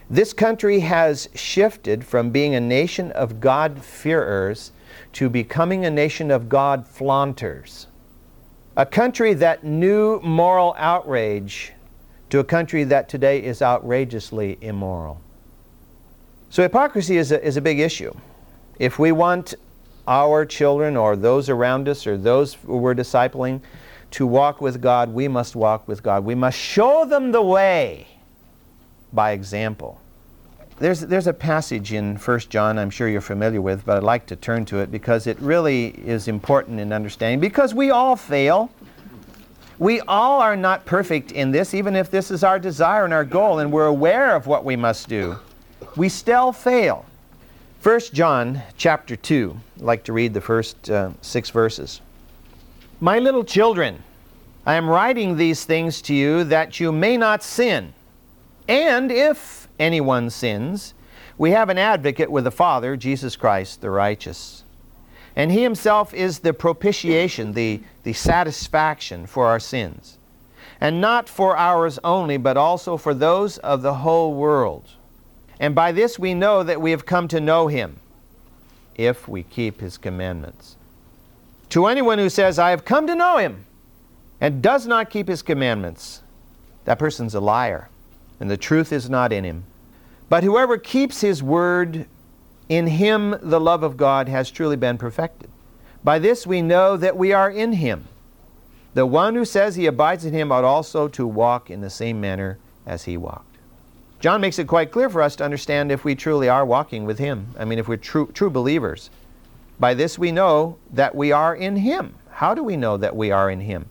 This 0.10 0.34
country 0.34 0.80
has 0.80 1.30
shifted 1.36 2.04
from 2.04 2.32
being 2.32 2.56
a 2.56 2.60
nation 2.60 3.12
of 3.12 3.40
God-fearers 3.40 4.72
to 5.14 5.30
becoming 5.30 5.86
a 5.86 5.92
nation 5.92 6.32
of 6.32 6.50
God 6.50 6.88
flaunters. 6.88 7.86
A 8.76 8.86
country 8.86 9.36
that 9.36 9.64
knew 9.64 10.20
moral 10.22 10.74
outrage 10.80 11.74
to 12.32 12.40
a 12.40 12.44
country 12.44 12.84
that 12.86 13.10
today 13.10 13.44
is 13.44 13.62
outrageously 13.62 14.58
immoral. 14.62 15.22
So 16.50 16.64
hypocrisy 16.64 17.18
is 17.18 17.32
a, 17.32 17.46
is 17.46 17.58
a 17.58 17.62
big 17.62 17.80
issue. 17.80 18.16
If 18.80 18.98
we 18.98 19.12
want 19.12 19.54
our 20.08 20.48
children 20.48 20.98
or 20.98 21.16
those 21.16 21.48
around 21.48 21.88
us 21.88 22.08
or 22.08 22.18
those 22.18 22.58
we're 22.64 22.96
discipling 22.96 23.62
to 24.12 24.26
walk 24.26 24.62
with 24.62 24.82
God, 24.82 25.14
we 25.14 25.28
must 25.28 25.56
walk 25.56 25.88
with 25.88 26.02
God. 26.04 26.26
We 26.26 26.36
must 26.36 26.58
show 26.58 27.06
them 27.06 27.32
the 27.32 27.42
way 27.42 28.08
by 29.14 29.32
example. 29.32 30.00
There's, 30.80 31.02
there's 31.02 31.28
a 31.28 31.34
passage 31.34 31.92
in 31.92 32.16
1 32.16 32.40
John 32.50 32.80
I'm 32.80 32.90
sure 32.90 33.10
you're 33.10 33.20
familiar 33.20 33.62
with, 33.62 33.86
but 33.86 33.98
I'd 33.98 34.04
like 34.04 34.26
to 34.28 34.36
turn 34.38 34.64
to 34.66 34.78
it 34.78 34.92
because 34.92 35.28
it 35.28 35.38
really 35.42 35.88
is 35.88 36.30
important 36.30 36.80
in 36.80 36.94
understanding. 36.94 37.40
Because 37.40 37.74
we 37.74 37.92
all 37.92 38.16
fail. 38.16 38.72
We 39.78 40.00
all 40.02 40.42
are 40.42 40.56
not 40.56 40.86
perfect 40.86 41.32
in 41.32 41.52
this, 41.52 41.74
even 41.74 41.96
if 41.96 42.10
this 42.10 42.32
is 42.32 42.44
our 42.44 42.60
desire 42.60 43.06
and 43.06 43.14
our 43.14 43.26
goal, 43.26 43.60
and 43.60 43.72
we're 43.72 43.88
aware 43.88 44.36
of 44.36 44.48
what 44.48 44.66
we 44.66 44.76
must 44.76 45.08
do. 45.08 45.38
We 45.96 46.10
still 46.10 46.52
fail. 46.52 47.06
1 47.82 48.00
John 48.14 48.62
chapter 48.78 49.16
2. 49.16 49.58
I'd 49.78 49.82
like 49.82 50.04
to 50.06 50.14
read 50.14 50.34
the 50.34 50.42
first 50.42 50.90
uh, 50.90 51.12
six 51.22 51.50
verses. 51.50 52.02
My 53.02 53.18
little 53.18 53.46
children, 53.46 54.04
I 54.66 54.74
am 54.74 54.90
writing 54.90 55.38
these 55.38 55.64
things 55.64 56.02
to 56.02 56.14
you 56.14 56.44
that 56.44 56.82
you 56.82 56.92
may 56.92 57.16
not 57.16 57.44
sin. 57.44 57.94
And 58.68 59.10
if 59.10 59.70
anyone 59.80 60.30
sins, 60.30 60.94
we 61.38 61.52
have 61.52 61.70
an 61.70 61.78
advocate 61.78 62.30
with 62.30 62.44
the 62.44 62.52
Father, 62.52 62.98
Jesus 62.98 63.38
Christ 63.38 63.80
the 63.80 63.90
righteous. 63.90 64.66
And 65.34 65.50
he 65.50 65.64
himself 65.64 66.14
is 66.14 66.40
the 66.40 66.54
propitiation, 66.54 67.54
the, 67.54 67.82
the 68.04 68.12
satisfaction 68.12 69.28
for 69.28 69.46
our 69.46 69.62
sins. 69.62 70.18
And 70.82 71.00
not 71.00 71.30
for 71.30 71.56
ours 71.56 72.00
only, 72.04 72.36
but 72.36 72.58
also 72.58 72.98
for 72.98 73.14
those 73.14 73.60
of 73.60 73.82
the 73.82 73.94
whole 73.94 74.34
world. 74.34 74.90
And 75.58 75.74
by 75.74 75.94
this 75.94 76.20
we 76.20 76.34
know 76.34 76.64
that 76.64 76.82
we 76.82 76.92
have 76.92 77.06
come 77.06 77.30
to 77.30 77.40
know 77.40 77.68
him, 77.68 78.02
if 78.96 79.26
we 79.26 79.44
keep 79.44 79.80
his 79.80 79.98
commandments. 79.98 80.76
To 81.70 81.86
anyone 81.86 82.18
who 82.18 82.30
says, 82.30 82.58
I 82.58 82.72
have 82.72 82.86
come 82.86 83.06
to 83.08 83.16
know 83.16 83.38
him, 83.38 83.66
and 84.42 84.62
does 84.62 84.88
not 84.88 85.10
keep 85.10 85.28
his 85.28 85.42
commandments, 85.42 86.22
that 86.86 87.00
person's 87.00 87.36
a 87.36 87.40
liar, 87.40 87.90
and 88.40 88.50
the 88.50 88.58
truth 88.58 88.92
is 88.92 89.10
not 89.10 89.32
in 89.32 89.44
him. 89.44 89.66
But 90.30 90.44
whoever 90.44 90.78
keeps 90.78 91.22
his 91.22 91.44
word, 91.44 92.08
in 92.70 92.88
him 92.88 93.36
the 93.42 93.60
love 93.60 93.84
of 93.84 93.98
God 93.98 94.30
has 94.30 94.50
truly 94.50 94.76
been 94.76 94.98
perfected. 94.98 95.50
By 96.04 96.20
this 96.20 96.48
we 96.48 96.62
know 96.62 96.98
that 96.98 97.18
we 97.18 97.34
are 97.34 97.50
in 97.50 97.74
him. 97.74 98.06
The 98.94 99.06
one 99.06 99.36
who 99.36 99.46
says 99.46 99.76
he 99.76 99.86
abides 99.86 100.26
in 100.26 100.34
him 100.34 100.52
ought 100.52 100.64
also 100.64 101.08
to 101.10 101.28
walk 101.28 101.70
in 101.70 101.82
the 101.82 101.90
same 101.90 102.20
manner 102.20 102.58
as 102.86 103.04
he 103.04 103.18
walked. 103.18 103.58
John 104.20 104.42
makes 104.42 104.60
it 104.60 104.68
quite 104.68 104.92
clear 104.92 105.10
for 105.10 105.22
us 105.22 105.36
to 105.38 105.46
understand 105.46 105.92
if 105.92 106.04
we 106.04 106.16
truly 106.16 106.50
are 106.50 106.66
walking 106.66 107.06
with 107.06 107.20
him. 107.20 107.48
I 107.58 107.66
mean, 107.66 107.80
if 107.80 107.88
we're 107.88 107.98
true, 107.98 108.30
true 108.34 108.50
believers. 108.50 109.10
By 109.80 109.94
this 109.94 110.20
we 110.20 110.32
know 110.32 110.78
that 110.92 111.16
we 111.16 111.32
are 111.32 111.56
in 111.56 111.78
Him. 111.78 112.16
How 112.32 112.54
do 112.54 112.64
we 112.64 112.76
know 112.76 112.98
that 112.98 113.16
we 113.16 113.32
are 113.32 113.50
in 113.50 113.62
Him? 113.62 113.86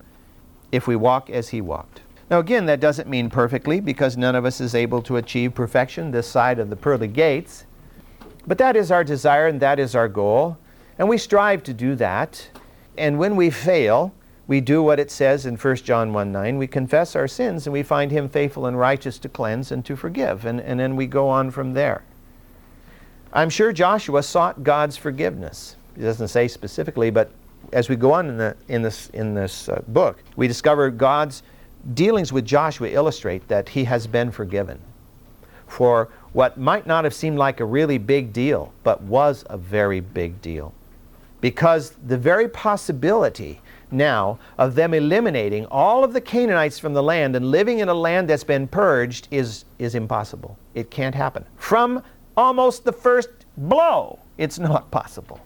If 0.70 0.86
we 0.86 0.96
walk 0.96 1.30
as 1.30 1.48
He 1.48 1.60
walked. 1.60 2.02
Now, 2.30 2.40
again, 2.40 2.66
that 2.66 2.80
doesn't 2.80 3.08
mean 3.08 3.30
perfectly 3.30 3.80
because 3.80 4.18
none 4.18 4.34
of 4.34 4.44
us 4.44 4.60
is 4.60 4.74
able 4.74 5.00
to 5.02 5.16
achieve 5.16 5.54
perfection 5.54 6.10
this 6.10 6.28
side 6.28 6.58
of 6.58 6.68
the 6.68 6.76
pearly 6.76 7.08
gates. 7.08 7.64
But 8.46 8.58
that 8.58 8.76
is 8.76 8.90
our 8.90 9.02
desire 9.02 9.46
and 9.46 9.60
that 9.60 9.78
is 9.78 9.94
our 9.94 10.08
goal. 10.08 10.58
And 10.98 11.08
we 11.08 11.16
strive 11.16 11.62
to 11.64 11.72
do 11.72 11.94
that. 11.94 12.50
And 12.98 13.18
when 13.18 13.34
we 13.34 13.48
fail, 13.48 14.12
we 14.46 14.60
do 14.60 14.82
what 14.82 15.00
it 15.00 15.10
says 15.10 15.46
in 15.46 15.56
1 15.56 15.76
John 15.76 16.12
1 16.12 16.32
9. 16.32 16.58
We 16.58 16.66
confess 16.66 17.16
our 17.16 17.28
sins 17.28 17.66
and 17.66 17.72
we 17.72 17.82
find 17.82 18.10
Him 18.10 18.28
faithful 18.28 18.66
and 18.66 18.78
righteous 18.78 19.18
to 19.20 19.28
cleanse 19.28 19.72
and 19.72 19.84
to 19.86 19.96
forgive. 19.96 20.44
And, 20.44 20.60
and 20.60 20.78
then 20.78 20.96
we 20.96 21.06
go 21.06 21.28
on 21.28 21.50
from 21.50 21.72
there. 21.72 22.02
I'm 23.32 23.50
sure 23.50 23.72
Joshua 23.72 24.22
sought 24.22 24.62
God's 24.62 24.96
forgiveness. 24.96 25.76
He 25.96 26.02
doesn't 26.02 26.28
say 26.28 26.48
specifically, 26.48 27.10
but 27.10 27.30
as 27.72 27.88
we 27.88 27.96
go 27.96 28.12
on 28.12 28.28
in, 28.28 28.38
the, 28.38 28.56
in 28.68 28.82
this, 28.82 29.08
in 29.10 29.34
this 29.34 29.68
uh, 29.68 29.82
book, 29.88 30.22
we 30.36 30.48
discover 30.48 30.90
God's 30.90 31.42
dealings 31.94 32.32
with 32.32 32.44
Joshua 32.44 32.88
illustrate 32.88 33.46
that 33.48 33.68
he 33.68 33.84
has 33.84 34.06
been 34.06 34.30
forgiven 34.30 34.80
for 35.66 36.08
what 36.32 36.56
might 36.58 36.86
not 36.86 37.04
have 37.04 37.14
seemed 37.14 37.38
like 37.38 37.60
a 37.60 37.64
really 37.64 37.98
big 37.98 38.32
deal, 38.32 38.72
but 38.82 39.02
was 39.02 39.44
a 39.50 39.56
very 39.58 40.00
big 40.00 40.40
deal. 40.40 40.72
Because 41.40 41.90
the 42.06 42.18
very 42.18 42.48
possibility 42.48 43.60
now 43.90 44.38
of 44.58 44.74
them 44.74 44.92
eliminating 44.92 45.66
all 45.66 46.04
of 46.04 46.12
the 46.12 46.20
Canaanites 46.20 46.78
from 46.78 46.94
the 46.94 47.02
land 47.02 47.36
and 47.36 47.50
living 47.50 47.78
in 47.78 47.88
a 47.88 47.94
land 47.94 48.28
that's 48.28 48.44
been 48.44 48.66
purged 48.66 49.28
is, 49.30 49.64
is 49.78 49.94
impossible. 49.94 50.58
It 50.74 50.90
can't 50.90 51.14
happen. 51.14 51.44
From 51.56 52.02
almost 52.38 52.84
the 52.84 52.92
first 52.92 53.28
blow, 53.56 54.20
it's 54.38 54.60
not 54.60 54.90
possible. 54.92 55.40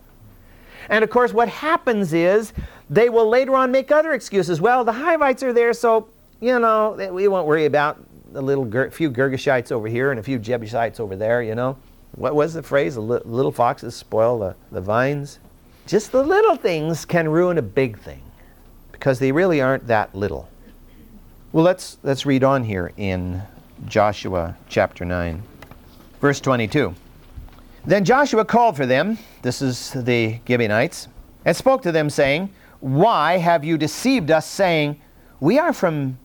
And 0.90 1.02
of 1.02 1.08
course, 1.08 1.32
what 1.32 1.48
happens 1.48 2.12
is 2.12 2.52
they 2.90 3.08
will 3.08 3.28
later 3.28 3.54
on 3.56 3.72
make 3.72 3.90
other 3.90 4.12
excuses. 4.12 4.60
Well, 4.60 4.84
the 4.84 4.92
Hivites 4.92 5.42
are 5.42 5.54
there, 5.54 5.72
so, 5.72 6.08
you 6.40 6.58
know, 6.58 6.92
we 7.10 7.28
won't 7.28 7.46
worry 7.46 7.64
about 7.64 7.98
a 8.34 8.42
little 8.42 8.64
few 8.90 9.10
Girgashites 9.10 9.72
over 9.72 9.88
here 9.88 10.10
and 10.10 10.20
a 10.20 10.22
few 10.22 10.38
Jebusites 10.38 11.00
over 11.00 11.16
there, 11.16 11.42
you 11.42 11.54
know. 11.54 11.78
What 12.16 12.34
was 12.34 12.52
the 12.52 12.62
phrase? 12.62 12.96
The 12.96 13.00
little 13.00 13.52
foxes 13.52 13.96
spoil 13.96 14.38
the, 14.38 14.54
the 14.70 14.82
vines. 14.82 15.38
Just 15.86 16.12
the 16.12 16.22
little 16.22 16.56
things 16.56 17.06
can 17.06 17.26
ruin 17.26 17.56
a 17.56 17.62
big 17.62 17.98
thing 17.98 18.20
because 18.92 19.18
they 19.18 19.32
really 19.32 19.62
aren't 19.62 19.86
that 19.86 20.14
little. 20.14 20.46
Well, 21.52 21.64
let's, 21.64 21.96
let's 22.02 22.26
read 22.26 22.44
on 22.44 22.64
here 22.64 22.92
in 22.98 23.42
Joshua 23.86 24.56
chapter 24.68 25.06
9, 25.06 25.42
verse 26.22 26.40
22. 26.40 26.94
Then 27.84 28.04
Joshua 28.04 28.44
called 28.44 28.76
for 28.76 28.86
them, 28.86 29.18
this 29.42 29.60
is 29.60 29.90
the 29.90 30.38
Gibeonites, 30.46 31.08
and 31.44 31.54
spoke 31.54 31.82
to 31.82 31.90
them, 31.90 32.08
saying, 32.08 32.48
Why 32.78 33.38
have 33.38 33.64
you 33.64 33.76
deceived 33.76 34.30
us, 34.30 34.46
saying, 34.46 35.00
We 35.40 35.58
are 35.58 35.72
from 35.72 36.16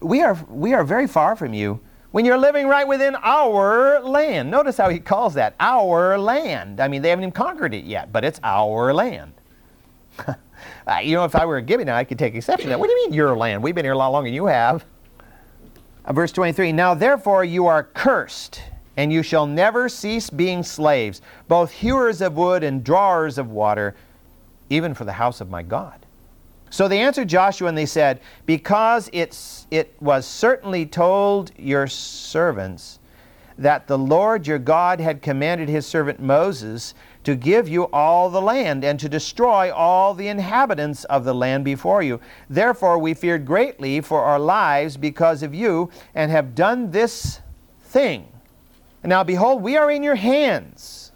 we 0.00 0.22
are 0.22 0.34
we 0.48 0.74
are 0.74 0.84
very 0.84 1.06
far 1.06 1.36
from 1.36 1.54
you, 1.54 1.80
when 2.10 2.24
you're 2.24 2.38
living 2.38 2.66
right 2.66 2.86
within 2.86 3.14
our 3.22 4.00
land. 4.00 4.50
Notice 4.50 4.76
how 4.76 4.88
he 4.88 4.98
calls 4.98 5.34
that 5.34 5.54
our 5.60 6.18
land. 6.18 6.80
I 6.80 6.88
mean, 6.88 7.00
they 7.00 7.10
haven't 7.10 7.22
even 7.22 7.32
conquered 7.32 7.74
it 7.74 7.84
yet, 7.84 8.12
but 8.12 8.24
it's 8.24 8.40
our 8.42 8.92
land. 8.92 9.34
uh, 10.26 10.34
you 11.00 11.14
know, 11.14 11.24
if 11.24 11.36
I 11.36 11.44
were 11.46 11.58
a 11.58 11.62
Gibeonite, 11.62 11.94
I 11.94 12.02
could 12.02 12.18
take 12.18 12.34
exception 12.34 12.66
to 12.66 12.70
that. 12.70 12.80
What 12.80 12.88
do 12.88 12.92
you 12.92 13.04
mean 13.04 13.12
your 13.12 13.36
land? 13.36 13.62
We've 13.62 13.74
been 13.74 13.84
here 13.84 13.92
a 13.92 13.98
lot 13.98 14.08
longer 14.08 14.28
than 14.28 14.34
you 14.34 14.46
have. 14.46 14.84
Uh, 16.04 16.12
verse 16.12 16.32
23 16.32 16.72
Now 16.72 16.94
therefore 16.94 17.44
you 17.44 17.68
are 17.68 17.84
cursed 17.84 18.60
and 18.96 19.12
you 19.12 19.22
shall 19.22 19.46
never 19.46 19.88
cease 19.88 20.30
being 20.30 20.62
slaves, 20.62 21.20
both 21.48 21.70
hewers 21.70 22.20
of 22.20 22.36
wood 22.36 22.62
and 22.62 22.84
drawers 22.84 23.38
of 23.38 23.50
water, 23.50 23.94
even 24.70 24.94
for 24.94 25.04
the 25.04 25.12
house 25.12 25.40
of 25.40 25.50
my 25.50 25.62
God. 25.62 26.04
So 26.70 26.88
they 26.88 27.00
answered 27.00 27.28
Joshua 27.28 27.68
and 27.68 27.78
they 27.78 27.86
said, 27.86 28.20
Because 28.46 29.08
it's, 29.12 29.66
it 29.70 29.94
was 30.00 30.26
certainly 30.26 30.86
told 30.86 31.52
your 31.56 31.86
servants 31.86 32.98
that 33.56 33.86
the 33.86 33.98
Lord 33.98 34.46
your 34.46 34.58
God 34.58 34.98
had 34.98 35.22
commanded 35.22 35.68
his 35.68 35.86
servant 35.86 36.18
Moses 36.18 36.94
to 37.22 37.36
give 37.36 37.68
you 37.68 37.84
all 37.92 38.28
the 38.28 38.42
land 38.42 38.84
and 38.84 38.98
to 39.00 39.08
destroy 39.08 39.72
all 39.72 40.14
the 40.14 40.28
inhabitants 40.28 41.04
of 41.04 41.24
the 41.24 41.34
land 41.34 41.64
before 41.64 42.02
you. 42.02 42.20
Therefore 42.50 42.98
we 42.98 43.14
feared 43.14 43.46
greatly 43.46 44.00
for 44.00 44.22
our 44.22 44.40
lives 44.40 44.96
because 44.96 45.42
of 45.42 45.54
you 45.54 45.90
and 46.14 46.30
have 46.30 46.54
done 46.54 46.90
this 46.90 47.40
thing. 47.84 48.26
And 49.04 49.10
now 49.10 49.22
behold, 49.22 49.62
we 49.62 49.76
are 49.76 49.90
in 49.90 50.02
your 50.02 50.16
hands 50.16 51.12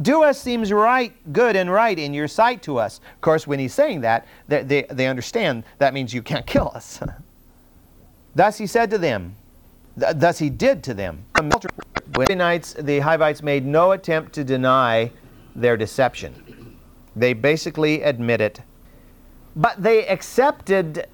do 0.00 0.24
as 0.24 0.38
seems 0.38 0.70
right, 0.72 1.12
good 1.32 1.56
and 1.56 1.70
right 1.70 1.98
in 1.98 2.12
your 2.14 2.28
sight 2.28 2.62
to 2.62 2.78
us. 2.78 3.00
Of 3.14 3.20
course, 3.20 3.46
when 3.46 3.58
he's 3.58 3.74
saying 3.74 4.02
that, 4.02 4.26
they, 4.46 4.62
they, 4.62 4.82
they 4.90 5.06
understand 5.06 5.64
that 5.78 5.94
means 5.94 6.14
you 6.14 6.22
can't 6.22 6.46
kill 6.54 6.70
us. 6.74 7.00
Thus 8.34 8.58
he 8.58 8.66
said 8.66 8.90
to 8.90 8.98
them, 8.98 9.34
th- 9.98 10.16
thus 10.16 10.38
he 10.38 10.50
did 10.50 10.84
to 10.84 10.94
them. 10.94 11.24
The 11.34 12.36
nights, 12.36 12.74
the 12.74 13.00
Hivites 13.00 13.42
made 13.42 13.66
no 13.66 13.92
attempt 13.92 14.32
to 14.34 14.44
deny 14.44 15.10
their 15.56 15.76
deception. 15.76 16.76
They 17.16 17.32
basically 17.32 18.02
admit 18.02 18.40
it 18.40 18.60
but 19.56 19.82
they 19.82 20.06
accepted, 20.06 21.06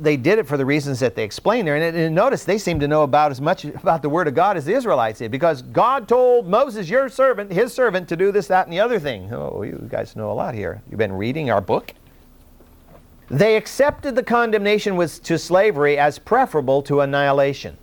they 0.00 0.16
did 0.16 0.38
it 0.38 0.46
for 0.46 0.56
the 0.56 0.64
reasons 0.64 0.98
that 1.00 1.14
they 1.14 1.22
explained 1.22 1.68
there. 1.68 1.76
And, 1.76 1.94
and, 1.94 2.14
notice 2.14 2.44
they 2.44 2.56
seem 2.56 2.80
to 2.80 2.88
know 2.88 3.02
about 3.02 3.30
as 3.30 3.42
much 3.42 3.66
about 3.66 4.00
the 4.00 4.08
Word 4.08 4.26
of 4.26 4.34
God 4.34 4.56
as 4.56 4.64
the 4.64 4.72
Israelites 4.72 5.18
did 5.18 5.30
because 5.30 5.60
God 5.60 6.08
told 6.08 6.46
Moses, 6.46 6.88
your 6.88 7.10
servant, 7.10 7.52
his 7.52 7.74
servant, 7.74 8.08
to 8.08 8.16
do 8.16 8.32
this, 8.32 8.46
that, 8.46 8.66
and 8.66 8.72
the 8.72 8.80
other 8.80 8.98
thing. 8.98 9.30
Oh, 9.32 9.62
you 9.62 9.86
guys 9.90 10.16
know 10.16 10.30
a 10.30 10.32
lot 10.32 10.54
here. 10.54 10.82
You've 10.88 10.98
been 10.98 11.12
reading 11.12 11.50
our 11.50 11.60
book. 11.60 11.92
They 13.28 13.56
accepted 13.56 14.16
the 14.16 14.22
condemnation 14.22 14.96
was 14.96 15.18
to 15.20 15.38
slavery 15.38 15.98
as 15.98 16.18
preferable 16.18 16.80
to 16.82 17.02
annihilation. 17.02 17.76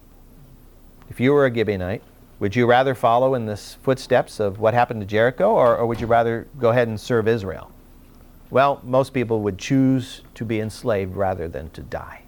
If 1.11 1.19
you 1.19 1.31
were 1.31 1.45
a 1.45 1.51
Gibeonite, 1.51 2.01
would 2.39 2.55
you 2.55 2.65
rather 2.65 2.95
follow 2.95 3.35
in 3.35 3.45
the 3.45 3.55
footsteps 3.55 4.39
of 4.39 4.59
what 4.59 4.73
happened 4.73 5.01
to 5.01 5.07
Jericho, 5.07 5.51
or, 5.51 5.77
or 5.77 5.85
would 5.85 6.01
you 6.01 6.07
rather 6.07 6.47
go 6.59 6.69
ahead 6.69 6.87
and 6.87 6.99
serve 6.99 7.27
Israel? 7.27 7.71
Well, 8.49 8.81
most 8.83 9.13
people 9.13 9.41
would 9.41 9.57
choose 9.57 10.21
to 10.35 10.45
be 10.45 10.59
enslaved 10.59 11.15
rather 11.15 11.47
than 11.47 11.69
to 11.71 11.81
die. 11.81 12.23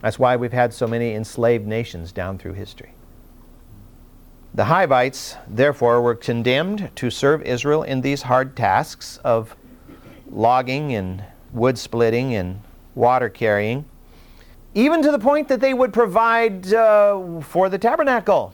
That's 0.00 0.18
why 0.18 0.36
we've 0.36 0.52
had 0.52 0.72
so 0.72 0.86
many 0.86 1.14
enslaved 1.14 1.66
nations 1.66 2.10
down 2.10 2.38
through 2.38 2.54
history. 2.54 2.92
The 4.54 4.64
Hivites, 4.64 5.36
therefore, 5.48 6.02
were 6.02 6.14
condemned 6.14 6.90
to 6.96 7.10
serve 7.10 7.42
Israel 7.42 7.82
in 7.82 8.00
these 8.00 8.22
hard 8.22 8.56
tasks 8.56 9.18
of 9.24 9.56
logging 10.30 10.94
and 10.94 11.24
wood 11.52 11.78
splitting 11.78 12.34
and 12.34 12.60
water 12.94 13.28
carrying, 13.28 13.84
even 14.74 15.02
to 15.02 15.10
the 15.10 15.18
point 15.18 15.48
that 15.48 15.60
they 15.60 15.72
would 15.72 15.92
provide 15.92 16.72
uh, 16.72 17.40
for 17.40 17.68
the 17.68 17.78
tabernacle. 17.78 18.52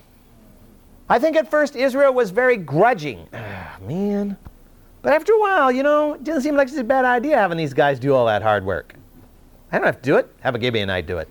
I 1.08 1.18
think 1.18 1.36
at 1.36 1.50
first 1.50 1.74
Israel 1.74 2.12
was 2.12 2.30
very 2.30 2.56
grudging. 2.56 3.28
Ah, 3.32 3.78
man, 3.86 4.36
but 5.02 5.12
after 5.12 5.32
a 5.32 5.40
while, 5.40 5.70
you 5.70 5.82
know, 5.82 6.14
it 6.14 6.24
doesn't 6.24 6.42
seem 6.42 6.56
like 6.56 6.68
it's 6.68 6.76
a 6.76 6.84
bad 6.84 7.04
idea 7.04 7.36
having 7.36 7.58
these 7.58 7.74
guys 7.74 7.98
do 7.98 8.14
all 8.14 8.26
that 8.26 8.42
hard 8.42 8.64
work. 8.64 8.94
I 9.70 9.78
don't 9.78 9.86
have 9.86 10.02
to 10.02 10.06
do 10.06 10.16
it. 10.16 10.32
Have 10.40 10.54
a 10.54 10.58
Gibby 10.58 10.80
and 10.80 10.90
I 10.90 11.00
do 11.00 11.18
it. 11.18 11.28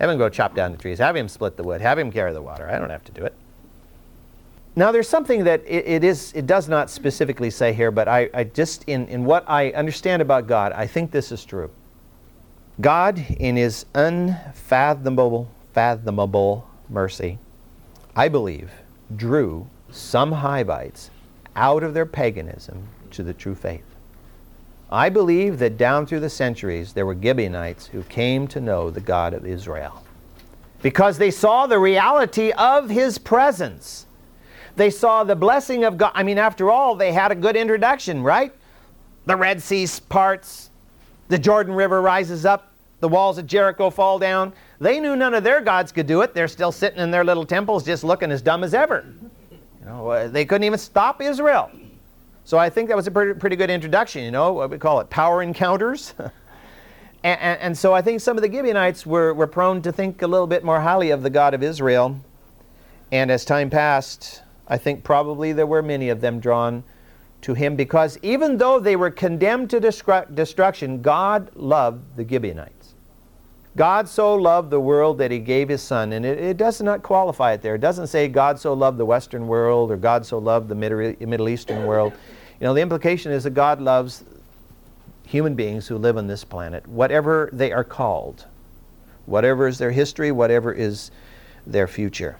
Have 0.00 0.10
him 0.10 0.18
go 0.18 0.28
chop 0.28 0.54
down 0.54 0.72
the 0.72 0.78
trees. 0.78 0.98
Have 0.98 1.16
him 1.16 1.28
split 1.28 1.56
the 1.56 1.62
wood. 1.62 1.80
Have 1.80 1.98
him 1.98 2.10
carry 2.10 2.32
the 2.32 2.42
water. 2.42 2.68
I 2.68 2.78
don't 2.78 2.90
have 2.90 3.04
to 3.04 3.12
do 3.12 3.24
it. 3.24 3.34
Now, 4.76 4.92
there's 4.92 5.08
something 5.08 5.44
that 5.44 5.62
it, 5.66 5.86
it 5.88 6.04
is. 6.04 6.32
It 6.34 6.46
does 6.46 6.68
not 6.68 6.88
specifically 6.88 7.50
say 7.50 7.72
here, 7.72 7.90
but 7.90 8.06
I, 8.06 8.30
I 8.32 8.44
just 8.44 8.84
in, 8.84 9.08
in 9.08 9.24
what 9.24 9.44
I 9.48 9.70
understand 9.70 10.22
about 10.22 10.46
God, 10.46 10.72
I 10.72 10.86
think 10.86 11.10
this 11.10 11.32
is 11.32 11.44
true. 11.44 11.70
God, 12.80 13.18
in 13.40 13.56
His 13.56 13.86
unfathomable, 13.94 15.50
fathomable 15.72 16.68
mercy, 16.88 17.38
I 18.14 18.28
believe, 18.28 18.70
drew 19.16 19.66
some 19.90 20.30
Hivites 20.30 21.10
out 21.58 21.82
of 21.82 21.92
their 21.92 22.06
paganism 22.06 22.86
to 23.10 23.24
the 23.24 23.34
true 23.34 23.56
faith. 23.56 23.84
I 24.90 25.08
believe 25.08 25.58
that 25.58 25.76
down 25.76 26.06
through 26.06 26.20
the 26.20 26.30
centuries 26.30 26.92
there 26.92 27.04
were 27.04 27.20
Gibeonites 27.20 27.88
who 27.88 28.04
came 28.04 28.46
to 28.48 28.60
know 28.60 28.90
the 28.90 29.00
God 29.00 29.34
of 29.34 29.44
Israel 29.44 30.04
because 30.82 31.18
they 31.18 31.32
saw 31.32 31.66
the 31.66 31.80
reality 31.80 32.52
of 32.52 32.88
His 32.88 33.18
presence. 33.18 34.06
They 34.76 34.90
saw 34.90 35.24
the 35.24 35.34
blessing 35.34 35.82
of 35.82 35.98
God. 35.98 36.12
I 36.14 36.22
mean, 36.22 36.38
after 36.38 36.70
all, 36.70 36.94
they 36.94 37.12
had 37.12 37.32
a 37.32 37.34
good 37.34 37.56
introduction, 37.56 38.22
right? 38.22 38.54
The 39.26 39.34
Red 39.34 39.60
Sea 39.60 39.86
parts, 40.08 40.70
the 41.26 41.38
Jordan 41.38 41.74
River 41.74 42.00
rises 42.00 42.46
up, 42.46 42.72
the 43.00 43.08
walls 43.08 43.36
of 43.36 43.48
Jericho 43.48 43.90
fall 43.90 44.20
down. 44.20 44.52
They 44.80 45.00
knew 45.00 45.16
none 45.16 45.34
of 45.34 45.42
their 45.42 45.60
gods 45.60 45.90
could 45.90 46.06
do 46.06 46.22
it. 46.22 46.34
They're 46.34 46.46
still 46.46 46.70
sitting 46.70 47.00
in 47.00 47.10
their 47.10 47.24
little 47.24 47.44
temples 47.44 47.84
just 47.84 48.04
looking 48.04 48.30
as 48.30 48.40
dumb 48.40 48.62
as 48.62 48.74
ever. 48.74 49.04
Know, 49.88 50.08
uh, 50.08 50.28
they 50.28 50.44
couldn't 50.44 50.64
even 50.64 50.78
stop 50.78 51.22
Israel. 51.22 51.70
So 52.44 52.58
I 52.58 52.68
think 52.68 52.88
that 52.88 52.96
was 52.96 53.06
a 53.06 53.10
pretty, 53.10 53.38
pretty 53.40 53.56
good 53.56 53.70
introduction, 53.70 54.22
you 54.22 54.30
know, 54.30 54.52
what 54.52 54.68
we 54.68 54.76
call 54.76 55.00
it, 55.00 55.08
power 55.08 55.42
encounters. 55.42 56.14
and, 56.18 57.40
and, 57.40 57.60
and, 57.60 57.78
so 57.78 57.94
I 57.94 58.02
think 58.02 58.20
some 58.20 58.36
of 58.36 58.42
the 58.42 58.52
Gibeonites 58.52 59.06
were, 59.06 59.32
were 59.32 59.46
prone 59.46 59.80
to 59.82 59.90
think 59.90 60.20
a 60.20 60.26
little 60.26 60.46
bit 60.46 60.62
more 60.62 60.80
highly 60.80 61.10
of 61.10 61.22
the 61.22 61.30
God 61.30 61.54
of 61.54 61.62
Israel. 61.62 62.20
And 63.12 63.30
as 63.30 63.46
time 63.46 63.70
passed, 63.70 64.42
I 64.66 64.76
think 64.76 65.04
probably 65.04 65.52
there 65.52 65.66
were 65.66 65.82
many 65.82 66.10
of 66.10 66.20
them 66.20 66.38
drawn 66.38 66.84
to 67.40 67.54
him 67.54 67.74
because 67.74 68.18
even 68.22 68.58
though 68.58 68.78
they 68.78 68.96
were 68.96 69.10
condemned 69.10 69.70
to 69.70 69.80
destru- 69.80 70.34
destruction, 70.34 71.00
God 71.00 71.50
loved 71.56 72.14
the 72.16 72.28
Gibeonites. 72.28 72.77
God 73.76 74.08
so 74.08 74.34
loved 74.34 74.70
the 74.70 74.80
world 74.80 75.18
that 75.18 75.30
he 75.30 75.38
gave 75.38 75.68
his 75.68 75.82
son, 75.82 76.12
and 76.12 76.24
it, 76.24 76.38
it, 76.38 76.56
does 76.56 76.80
not 76.80 77.02
qualify 77.02 77.52
it 77.52 77.62
there. 77.62 77.76
It 77.76 77.80
doesn't 77.80 78.08
say 78.08 78.26
God 78.26 78.58
so 78.58 78.72
loved 78.72 78.98
the 78.98 79.04
Western 79.04 79.46
world 79.46 79.90
or 79.90 79.96
God 79.96 80.26
so 80.26 80.38
loved 80.38 80.68
the 80.68 80.74
Middle 80.74 81.48
Eastern 81.48 81.86
world. 81.86 82.12
You 82.60 82.66
know, 82.66 82.74
the 82.74 82.80
implication 82.80 83.30
is 83.30 83.44
that 83.44 83.50
God 83.50 83.80
loves 83.80 84.24
human 85.24 85.54
beings 85.54 85.86
who 85.86 85.98
live 85.98 86.16
on 86.16 86.26
this 86.26 86.42
planet, 86.42 86.86
whatever 86.88 87.50
they 87.52 87.70
are 87.70 87.84
called, 87.84 88.46
whatever 89.26 89.68
is 89.68 89.78
their 89.78 89.92
history, 89.92 90.32
whatever 90.32 90.72
is 90.72 91.10
their 91.66 91.86
future. 91.86 92.38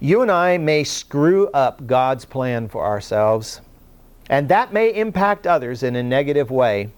You 0.00 0.22
and 0.22 0.30
I 0.30 0.58
may 0.58 0.82
screw 0.82 1.48
up 1.48 1.86
God's 1.86 2.24
plan 2.24 2.68
for 2.68 2.84
ourselves, 2.84 3.60
and 4.28 4.48
that 4.48 4.72
may 4.72 4.92
impact 4.92 5.46
others 5.46 5.82
in 5.84 5.94
a 5.94 6.02
negative 6.02 6.50
way, 6.50 6.88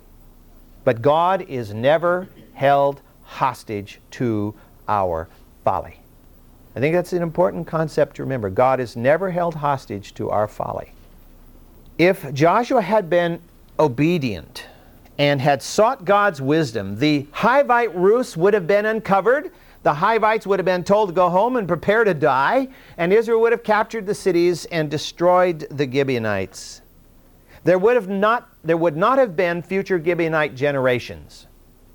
but 0.84 1.02
God 1.02 1.42
is 1.42 1.74
never 1.74 2.28
held 2.54 3.02
hostage 3.24 4.00
to 4.12 4.54
our 4.88 5.28
folly. 5.64 6.00
I 6.76 6.80
think 6.80 6.94
that's 6.94 7.12
an 7.12 7.22
important 7.22 7.66
concept 7.66 8.16
to 8.16 8.22
remember. 8.22 8.50
God 8.50 8.80
is 8.80 8.96
never 8.96 9.30
held 9.30 9.54
hostage 9.54 10.14
to 10.14 10.30
our 10.30 10.48
folly. 10.48 10.92
If 11.98 12.32
Joshua 12.32 12.82
had 12.82 13.08
been 13.08 13.40
obedient 13.78 14.66
and 15.18 15.40
had 15.40 15.62
sought 15.62 16.04
God's 16.04 16.42
wisdom, 16.42 16.98
the 16.98 17.26
Hivite 17.32 17.94
ruse 17.94 18.36
would 18.36 18.54
have 18.54 18.66
been 18.66 18.86
uncovered. 18.86 19.52
The 19.84 19.94
Hivites 19.94 20.46
would 20.46 20.58
have 20.58 20.66
been 20.66 20.82
told 20.82 21.10
to 21.10 21.14
go 21.14 21.28
home 21.28 21.56
and 21.56 21.68
prepare 21.68 22.04
to 22.04 22.14
die, 22.14 22.68
and 22.96 23.12
Israel 23.12 23.40
would 23.42 23.52
have 23.52 23.62
captured 23.62 24.06
the 24.06 24.14
cities 24.14 24.64
and 24.66 24.90
destroyed 24.90 25.66
the 25.70 25.90
Gibeonites. 25.90 26.80
There 27.62 27.78
would, 27.78 27.94
have 27.94 28.08
not, 28.08 28.48
there 28.64 28.76
would 28.76 28.96
not 28.96 29.18
have 29.18 29.36
been 29.36 29.62
future 29.62 30.00
Gibeonite 30.00 30.54
generations. 30.54 31.46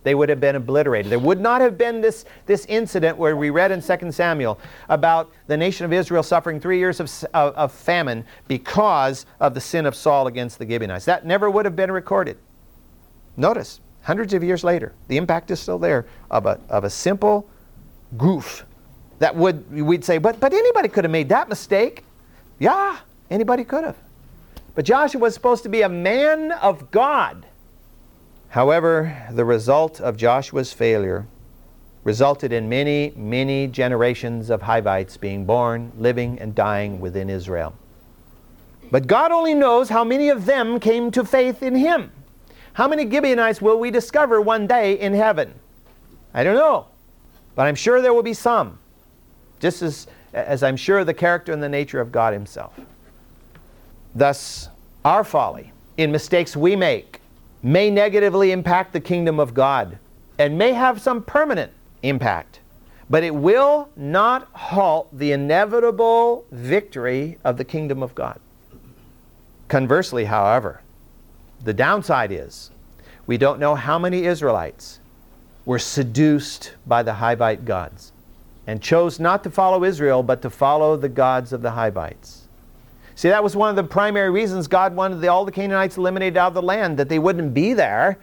They 0.03 0.15
would 0.15 0.29
have 0.29 0.39
been 0.39 0.55
obliterated. 0.55 1.11
There 1.11 1.19
would 1.19 1.41
not 1.41 1.61
have 1.61 1.77
been 1.77 1.99
this, 1.99 2.25
this 2.45 2.65
incident 2.65 3.17
where 3.17 3.35
we 3.35 3.49
read 3.49 3.71
in 3.71 3.81
2 3.81 4.11
Samuel 4.11 4.59
about 4.87 5.31
the 5.47 5.57
nation 5.57 5.85
of 5.85 5.91
Israel 5.91 6.23
suffering 6.23 6.59
three 6.59 6.79
years 6.79 6.99
of, 6.99 7.11
of, 7.33 7.53
of 7.55 7.71
famine 7.71 8.23
because 8.47 9.25
of 9.39 9.53
the 9.53 9.61
sin 9.61 9.85
of 9.85 9.95
Saul 9.95 10.27
against 10.27 10.57
the 10.57 10.67
Gibeonites. 10.67 11.05
That 11.05 11.25
never 11.25 11.49
would 11.49 11.65
have 11.65 11.75
been 11.75 11.91
recorded. 11.91 12.37
Notice, 13.35 13.81
hundreds 14.03 14.33
of 14.33 14.43
years 14.43 14.63
later, 14.63 14.93
the 15.07 15.17
impact 15.17 15.51
is 15.51 15.59
still 15.59 15.79
there 15.79 16.05
of 16.31 16.45
a, 16.45 16.59
of 16.69 16.85
a 16.85 16.89
simple 16.89 17.49
goof 18.17 18.65
that 19.19 19.35
would, 19.35 19.69
we'd 19.71 20.05
say, 20.05 20.17
but, 20.17 20.39
but 20.39 20.53
anybody 20.53 20.87
could 20.87 21.03
have 21.03 21.11
made 21.11 21.29
that 21.29 21.49
mistake. 21.49 22.05
Yeah, 22.57 22.97
anybody 23.29 23.65
could 23.65 23.83
have. 23.83 23.97
But 24.75 24.85
Joshua 24.85 25.19
was 25.19 25.33
supposed 25.33 25.63
to 25.63 25.69
be 25.69 25.81
a 25.81 25.89
man 25.89 26.53
of 26.53 26.89
God. 26.89 27.45
However, 28.49 29.27
the 29.31 29.45
result 29.45 30.01
of 30.01 30.17
Joshua's 30.17 30.73
failure 30.73 31.27
resulted 32.03 32.51
in 32.51 32.67
many, 32.67 33.13
many 33.15 33.67
generations 33.67 34.49
of 34.49 34.63
Hivites 34.63 35.17
being 35.17 35.45
born, 35.45 35.91
living, 35.97 36.39
and 36.39 36.55
dying 36.55 36.99
within 36.99 37.29
Israel. 37.29 37.75
But 38.91 39.05
God 39.05 39.31
only 39.31 39.53
knows 39.53 39.89
how 39.89 40.03
many 40.03 40.29
of 40.29 40.45
them 40.45 40.79
came 40.79 41.11
to 41.11 41.23
faith 41.23 41.61
in 41.61 41.75
Him. 41.75 42.11
How 42.73 42.87
many 42.87 43.09
Gibeonites 43.09 43.61
will 43.61 43.79
we 43.79 43.91
discover 43.91 44.41
one 44.41 44.65
day 44.65 44.99
in 44.99 45.13
heaven? 45.13 45.53
I 46.33 46.43
don't 46.43 46.55
know. 46.55 46.87
But 47.55 47.67
I'm 47.67 47.75
sure 47.75 48.01
there 48.01 48.13
will 48.13 48.23
be 48.23 48.33
some, 48.33 48.79
just 49.59 49.81
as, 49.81 50.07
as 50.33 50.63
I'm 50.63 50.77
sure 50.77 51.03
the 51.03 51.13
character 51.13 51.51
and 51.51 51.61
the 51.61 51.69
nature 51.69 51.99
of 51.99 52.11
God 52.11 52.33
Himself. 52.33 52.79
Thus, 54.15 54.69
our 55.05 55.23
folly 55.23 55.71
in 55.97 56.11
mistakes 56.11 56.55
we 56.55 56.75
make 56.75 57.18
may 57.61 57.89
negatively 57.89 58.51
impact 58.51 58.93
the 58.93 58.99
kingdom 58.99 59.39
of 59.39 59.53
God 59.53 59.97
and 60.37 60.57
may 60.57 60.73
have 60.73 61.01
some 61.01 61.21
permanent 61.21 61.71
impact, 62.03 62.59
but 63.09 63.23
it 63.23 63.35
will 63.35 63.89
not 63.95 64.47
halt 64.53 65.09
the 65.11 65.31
inevitable 65.31 66.45
victory 66.51 67.37
of 67.43 67.57
the 67.57 67.65
kingdom 67.65 68.01
of 68.01 68.15
God. 68.15 68.39
Conversely, 69.67 70.25
however, 70.25 70.81
the 71.63 71.73
downside 71.73 72.31
is 72.31 72.71
we 73.27 73.37
don't 73.37 73.59
know 73.59 73.75
how 73.75 73.99
many 73.99 74.25
Israelites 74.25 74.99
were 75.65 75.79
seduced 75.79 76.73
by 76.87 77.03
the 77.03 77.13
Hivite 77.13 77.65
gods 77.65 78.11
and 78.65 78.81
chose 78.81 79.19
not 79.19 79.43
to 79.43 79.51
follow 79.51 79.83
Israel 79.83 80.23
but 80.23 80.41
to 80.41 80.49
follow 80.49 80.95
the 80.95 81.09
gods 81.09 81.51
of 81.51 81.61
the 81.61 81.71
Hivites. 81.71 82.38
See, 83.19 83.27
that 83.27 83.43
was 83.43 83.53
one 83.53 83.69
of 83.69 83.75
the 83.75 83.83
primary 83.83 84.29
reasons 84.29 84.69
God 84.69 84.95
wanted 84.95 85.19
the, 85.19 85.27
all 85.27 85.43
the 85.43 85.51
Canaanites 85.51 85.97
eliminated 85.97 86.37
out 86.37 86.47
of 86.47 86.53
the 86.53 86.61
land, 86.61 86.95
that 86.99 87.09
they 87.09 87.19
wouldn't 87.19 87.53
be 87.53 87.73
there 87.73 88.17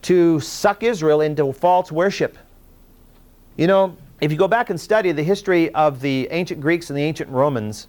to 0.00 0.40
suck 0.40 0.82
Israel 0.82 1.20
into 1.20 1.52
false 1.52 1.92
worship. 1.92 2.38
You 3.58 3.66
know, 3.66 3.94
if 4.22 4.32
you 4.32 4.38
go 4.38 4.48
back 4.48 4.70
and 4.70 4.80
study 4.80 5.12
the 5.12 5.22
history 5.22 5.68
of 5.74 6.00
the 6.00 6.28
ancient 6.30 6.62
Greeks 6.62 6.88
and 6.88 6.98
the 6.98 7.02
ancient 7.02 7.28
Romans, 7.28 7.88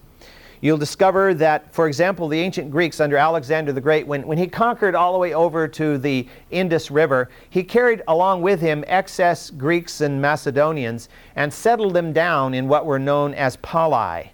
you'll 0.59 0.77
discover 0.77 1.33
that, 1.35 1.73
for 1.73 1.87
example, 1.87 2.27
the 2.27 2.41
ancient 2.41 2.71
Greeks 2.71 2.99
under 2.99 3.15
Alexander 3.15 3.71
the 3.71 3.79
Great, 3.79 4.05
when, 4.05 4.27
when 4.27 4.37
he 4.37 4.47
conquered 4.47 4.95
all 4.95 5.13
the 5.13 5.19
way 5.19 5.33
over 5.33 5.65
to 5.69 5.97
the 5.97 6.27
Indus 6.51 6.91
River, 6.91 7.29
he 7.51 7.63
carried 7.63 8.01
along 8.09 8.41
with 8.41 8.59
him 8.59 8.83
excess 8.87 9.49
Greeks 9.49 10.01
and 10.01 10.21
Macedonians 10.21 11.07
and 11.37 11.53
settled 11.53 11.93
them 11.93 12.11
down 12.11 12.53
in 12.53 12.67
what 12.67 12.85
were 12.85 12.99
known 12.99 13.33
as 13.33 13.55
poleis. 13.55 14.32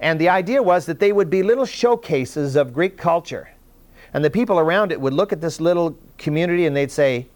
And 0.00 0.18
the 0.20 0.30
idea 0.30 0.62
was 0.62 0.86
that 0.86 0.98
they 0.98 1.12
would 1.12 1.30
be 1.30 1.42
little 1.42 1.66
showcases 1.66 2.56
of 2.56 2.72
Greek 2.72 2.96
culture. 2.96 3.50
And 4.12 4.24
the 4.24 4.30
people 4.30 4.58
around 4.58 4.90
it 4.90 5.00
would 5.00 5.12
look 5.12 5.32
at 5.32 5.40
this 5.40 5.60
little 5.60 5.96
community 6.18 6.66
and 6.66 6.74
they'd 6.74 6.90
say, 6.90 7.26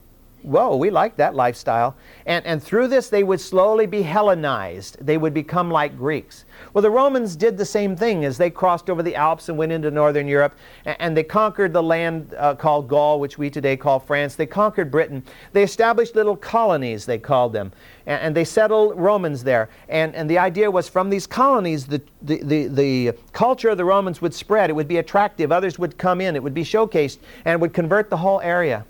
Whoa, 0.44 0.76
we 0.76 0.90
like 0.90 1.16
that 1.16 1.35
lifestyle. 1.35 1.96
And, 2.26 2.44
and 2.44 2.62
through 2.62 2.88
this, 2.88 3.09
they 3.09 3.24
would 3.24 3.40
slowly 3.40 3.87
be 3.87 4.02
Hellenized. 4.02 4.98
They 5.00 5.16
would 5.16 5.33
become 5.33 5.70
like 5.70 5.96
Greeks. 5.96 6.44
Well, 6.74 6.83
the 6.83 6.90
Romans 6.90 7.35
did 7.35 7.57
the 7.57 7.64
same 7.64 7.96
thing 7.96 8.26
as 8.26 8.37
they 8.37 8.50
crossed 8.50 8.90
over 8.90 9.02
the 9.02 9.14
Alps 9.14 9.48
and 9.48 9.57
went 9.57 9.72
into 9.72 9.90
northern 9.90 10.28
Europe, 10.28 10.54
and, 10.85 10.96
and 11.00 11.16
they 11.16 11.22
conquered 11.22 11.72
the 11.72 11.83
land 11.83 12.35
uh, 12.37 12.54
called 12.54 12.88
Gaul, 12.88 13.20
which 13.20 13.38
we 13.38 13.48
today 13.48 13.74
call 13.74 13.98
France. 13.98 14.35
They 14.35 14.44
conquered 14.44 14.90
Britain. 14.90 15.22
They 15.54 15.62
established 15.62 16.14
little 16.14 16.37
colonies, 16.37 17.07
they 17.07 17.18
called 17.18 17.54
them, 17.54 17.72
and, 18.04 18.20
and 18.20 18.37
they 18.37 18.44
settled 18.44 18.98
Romans 18.98 19.42
there. 19.44 19.70
And, 19.88 20.14
and 20.14 20.28
the 20.28 20.38
idea 20.38 20.70
was 20.70 20.90
from 20.90 21.09
these 21.09 21.26
colonies, 21.26 21.87
the, 21.87 22.02
the, 22.20 22.42
the, 22.42 22.66
the 22.66 23.12
culture 23.33 23.70
of 23.70 23.78
the 23.78 23.85
Romans 23.87 24.20
would 24.20 24.35
spread. 24.35 24.68
It 24.68 24.74
would 24.74 24.88
be 24.88 24.98
attractive. 24.98 25.50
Others 25.50 25.78
would 25.78 25.96
come 25.96 26.20
in. 26.20 26.37
It 26.37 26.42
would 26.42 26.54
be 26.54 26.64
showcased, 26.64 27.18
and 27.46 27.62
would 27.62 27.72
convert 27.72 28.11
the 28.11 28.18
whole 28.18 28.42
area. 28.42 28.85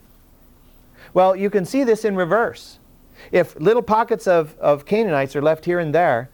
Well, 1.14 1.36
you 1.36 1.48
can 1.48 1.64
see 1.64 1.84
this 1.84 2.04
in 2.04 2.16
reverse. 2.16 2.80
If 3.32 3.58
little 3.58 3.82
pockets 3.82 4.26
of, 4.26 4.58
of 4.58 4.84
Canaanites 4.84 5.34
are 5.34 5.42
left 5.42 5.64
here 5.64 5.78
and 5.78 5.94
there, 5.94 6.28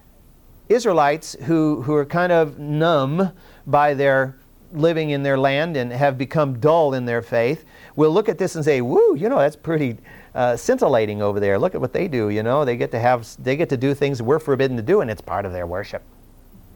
Israelites 0.68 1.36
who, 1.42 1.82
who 1.82 1.94
are 1.94 2.06
kind 2.06 2.32
of 2.32 2.58
numb 2.58 3.32
by 3.66 3.94
their 3.94 4.36
living 4.72 5.10
in 5.10 5.22
their 5.22 5.38
land 5.38 5.76
and 5.76 5.92
have 5.92 6.16
become 6.16 6.58
dull 6.60 6.94
in 6.94 7.04
their 7.04 7.22
faith 7.22 7.64
will 7.96 8.10
look 8.10 8.28
at 8.28 8.38
this 8.38 8.54
and 8.54 8.64
say, 8.64 8.80
"Woo, 8.80 9.16
you 9.16 9.28
know 9.28 9.38
that's 9.38 9.56
pretty 9.56 9.98
uh, 10.34 10.56
scintillating 10.56 11.20
over 11.20 11.40
there. 11.40 11.58
Look 11.58 11.74
at 11.74 11.80
what 11.80 11.92
they 11.92 12.06
do. 12.06 12.28
You 12.28 12.44
know, 12.44 12.64
they 12.64 12.76
get 12.76 12.92
to 12.92 13.00
have 13.00 13.26
they 13.42 13.56
get 13.56 13.68
to 13.70 13.76
do 13.76 13.94
things 13.94 14.22
we're 14.22 14.38
forbidden 14.38 14.76
to 14.76 14.82
do, 14.82 15.00
and 15.00 15.10
it's 15.10 15.20
part 15.20 15.44
of 15.44 15.52
their 15.52 15.66
worship. 15.66 16.02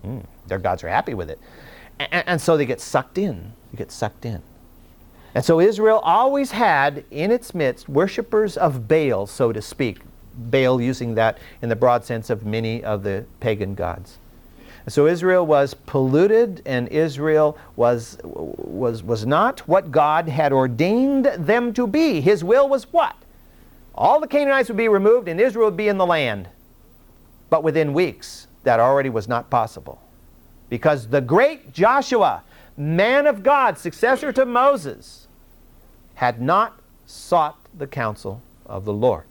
Mm, 0.05 0.25
their 0.49 0.59
gods 0.59 0.83
are 0.83 0.89
happy 0.89 1.15
with 1.15 1.31
it, 1.31 1.39
and, 2.01 2.25
and 2.27 2.41
so 2.41 2.57
they 2.57 2.67
get 2.67 2.81
sucked 2.81 3.17
in. 3.17 3.53
You 3.73 3.79
get 3.79 3.93
sucked 3.93 4.27
in. 4.27 4.43
And 5.35 5.45
so 5.45 5.59
Israel 5.61 5.99
always 6.05 6.53
had 6.53 7.05
in 7.11 7.31
its 7.31 7.55
midst 7.55 7.89
worshippers 7.89 8.57
of 8.57 8.87
Baal, 8.87 9.27
so 9.27 9.53
to 9.53 9.61
speak, 9.61 10.01
Baal 10.37 10.81
using 10.81 11.15
that 11.17 11.39
in 11.61 11.69
the 11.69 11.77
broad 11.77 12.05
sense 12.05 12.31
of 12.31 12.47
many 12.47 12.85
of 12.85 13.03
the 13.03 13.25
pagan 13.41 13.75
gods. 13.75 14.19
So 14.87 15.07
Israel 15.07 15.47
was 15.47 15.73
polluted 15.75 16.63
and 16.67 16.89
Israel 16.89 17.57
was, 17.75 18.19
was, 18.23 19.03
was 19.03 19.25
not 19.25 19.61
what 19.61 19.91
God 19.91 20.29
had 20.29 20.53
ordained 20.53 21.25
them 21.25 21.73
to 21.73 21.87
be. 21.87 22.21
His 22.21 22.45
will 22.45 22.69
was 22.69 22.85
what? 22.93 23.17
All 23.95 24.21
the 24.21 24.27
Canaanites 24.29 24.69
would 24.69 24.77
be 24.77 24.89
removed 24.89 25.27
and 25.27 25.41
Israel 25.41 25.67
would 25.67 25.77
be 25.77 25.89
in 25.89 25.97
the 25.97 26.07
land. 26.07 26.49
But 27.49 27.63
within 27.63 27.95
weeks, 27.95 28.47
that 28.65 28.79
already 28.79 29.09
was 29.09 29.27
not 29.27 29.49
possible. 29.49 30.03
Because 30.69 31.09
the 31.09 31.21
great 31.21 31.73
Joshua, 31.73 32.43
man 32.77 33.27
of 33.27 33.43
God, 33.43 33.79
successor 33.79 34.33
to 34.33 34.45
Moses, 34.45 35.24
had 36.15 36.41
not 36.41 36.81
sought 37.07 37.59
the 37.77 37.87
counsel 37.87 38.43
of 38.67 38.85
the 38.85 38.93
Lord 38.93 39.27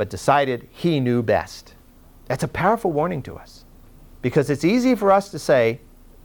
but 0.00 0.08
decided 0.08 0.66
he 0.72 0.98
knew 0.98 1.22
best. 1.22 1.74
That's 2.24 2.42
a 2.42 2.48
powerful 2.48 2.90
warning 2.90 3.20
to 3.24 3.36
us 3.36 3.66
because 4.22 4.48
it's 4.48 4.64
easy 4.64 4.94
for 4.94 5.12
us 5.12 5.30
to 5.30 5.38
say, 5.38 5.78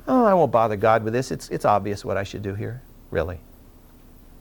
Oh, 0.08 0.24
I 0.24 0.34
won't 0.34 0.54
bother 0.54 0.78
God 0.78 1.04
with 1.04 1.12
this. 1.12 1.30
It's, 1.30 1.50
it's 1.50 1.66
obvious 1.66 2.06
what 2.06 2.16
I 2.16 2.24
should 2.24 2.42
do 2.42 2.56
here, 2.56 2.82
really. 3.12 3.38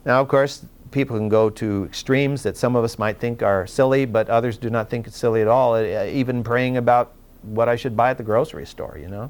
Now, 0.05 0.21
of 0.21 0.29
course, 0.29 0.63
people 0.91 1.17
can 1.17 1.27
go 1.27 1.49
to 1.49 1.83
extremes 1.83 2.43
that 2.43 2.55
some 2.55 2.77
of 2.77 2.85
us 2.85 2.97
might 2.97 3.19
think 3.19 3.43
are 3.43 3.67
silly, 3.67 4.05
but 4.05 4.29
others 4.29 4.55
do 4.55 4.69
not 4.69 4.89
think 4.89 5.05
it's 5.05 5.17
silly 5.17 5.41
at 5.41 5.49
all. 5.49 5.73
Uh, 5.73 6.05
even 6.05 6.41
praying 6.41 6.77
about 6.77 7.11
what 7.41 7.67
I 7.67 7.75
should 7.75 7.97
buy 7.97 8.11
at 8.11 8.17
the 8.17 8.23
grocery 8.23 8.65
store, 8.65 8.97
you 8.97 9.09
know. 9.09 9.29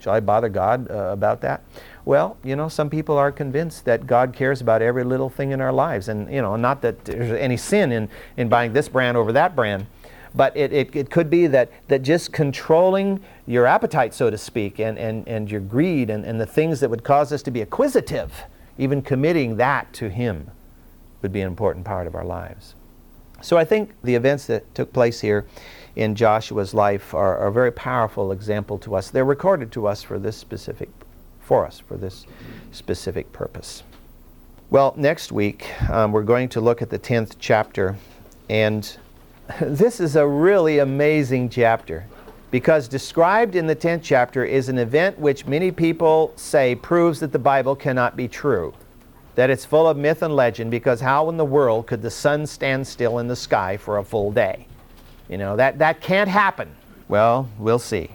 Shall 0.00 0.14
I 0.14 0.18
bother 0.18 0.48
God 0.48 0.90
uh, 0.90 1.12
about 1.12 1.42
that? 1.42 1.62
Well, 2.04 2.36
you 2.44 2.54
know, 2.54 2.68
some 2.68 2.90
people 2.90 3.16
are 3.16 3.32
convinced 3.32 3.86
that 3.86 4.06
God 4.06 4.34
cares 4.34 4.60
about 4.60 4.82
every 4.82 5.04
little 5.04 5.30
thing 5.30 5.52
in 5.52 5.60
our 5.60 5.72
lives. 5.72 6.08
And, 6.08 6.30
you 6.32 6.42
know, 6.42 6.56
not 6.56 6.82
that 6.82 7.04
there's 7.04 7.32
any 7.32 7.56
sin 7.56 7.92
in, 7.92 8.08
in 8.36 8.48
buying 8.48 8.72
this 8.72 8.88
brand 8.88 9.16
over 9.16 9.32
that 9.32 9.56
brand, 9.56 9.86
but 10.34 10.54
it, 10.56 10.72
it, 10.72 10.94
it 10.94 11.10
could 11.10 11.30
be 11.30 11.46
that, 11.46 11.70
that 11.88 12.02
just 12.02 12.32
controlling 12.32 13.22
your 13.46 13.66
appetite, 13.66 14.12
so 14.12 14.28
to 14.28 14.36
speak, 14.36 14.80
and, 14.80 14.98
and, 14.98 15.26
and 15.26 15.50
your 15.50 15.60
greed 15.60 16.10
and, 16.10 16.24
and 16.24 16.40
the 16.40 16.46
things 16.46 16.80
that 16.80 16.90
would 16.90 17.04
cause 17.04 17.32
us 17.32 17.42
to 17.42 17.50
be 17.50 17.62
acquisitive, 17.62 18.42
even 18.76 19.00
committing 19.00 19.56
that 19.56 19.92
to 19.94 20.10
Him 20.10 20.50
would 21.22 21.32
be 21.32 21.40
an 21.40 21.46
important 21.46 21.86
part 21.86 22.06
of 22.06 22.14
our 22.14 22.24
lives. 22.24 22.74
So 23.40 23.56
I 23.56 23.64
think 23.64 23.94
the 24.02 24.14
events 24.14 24.46
that 24.46 24.74
took 24.74 24.92
place 24.92 25.20
here 25.20 25.46
in 25.96 26.14
Joshua's 26.14 26.74
life 26.74 27.14
are, 27.14 27.38
are, 27.38 27.48
a 27.48 27.52
very 27.52 27.70
powerful 27.70 28.32
example 28.32 28.78
to 28.78 28.96
us. 28.96 29.10
They're 29.10 29.24
recorded 29.24 29.70
to 29.72 29.86
us 29.86 30.02
for 30.02 30.18
this 30.18 30.36
specific 30.36 30.88
for 31.44 31.66
us 31.66 31.78
for 31.78 31.96
this 31.96 32.26
specific 32.72 33.30
purpose. 33.32 33.82
Well, 34.70 34.94
next 34.96 35.30
week 35.30 35.70
um, 35.90 36.10
we're 36.10 36.22
going 36.22 36.48
to 36.50 36.60
look 36.60 36.82
at 36.82 36.90
the 36.90 36.98
10th 36.98 37.36
chapter, 37.38 37.96
and 38.48 38.96
this 39.60 40.00
is 40.00 40.16
a 40.16 40.26
really 40.26 40.78
amazing 40.78 41.50
chapter 41.50 42.06
because 42.50 42.86
described 42.86 43.56
in 43.56 43.66
the 43.66 43.74
10th 43.74 44.02
chapter 44.02 44.44
is 44.44 44.68
an 44.68 44.78
event 44.78 45.18
which 45.18 45.44
many 45.44 45.70
people 45.72 46.32
say 46.36 46.74
proves 46.74 47.18
that 47.20 47.32
the 47.32 47.38
Bible 47.38 47.74
cannot 47.74 48.16
be 48.16 48.28
true. 48.28 48.72
That 49.34 49.50
it's 49.50 49.64
full 49.64 49.88
of 49.88 49.96
myth 49.96 50.22
and 50.22 50.36
legend 50.36 50.70
because 50.70 51.00
how 51.00 51.28
in 51.28 51.36
the 51.36 51.44
world 51.44 51.88
could 51.88 52.00
the 52.00 52.10
sun 52.12 52.46
stand 52.46 52.86
still 52.86 53.18
in 53.18 53.26
the 53.26 53.34
sky 53.34 53.76
for 53.76 53.98
a 53.98 54.04
full 54.04 54.30
day? 54.30 54.68
You 55.28 55.38
know, 55.38 55.56
that, 55.56 55.78
that 55.80 56.00
can't 56.00 56.28
happen. 56.28 56.74
Well, 57.08 57.48
we'll 57.58 57.80
see. 57.80 58.10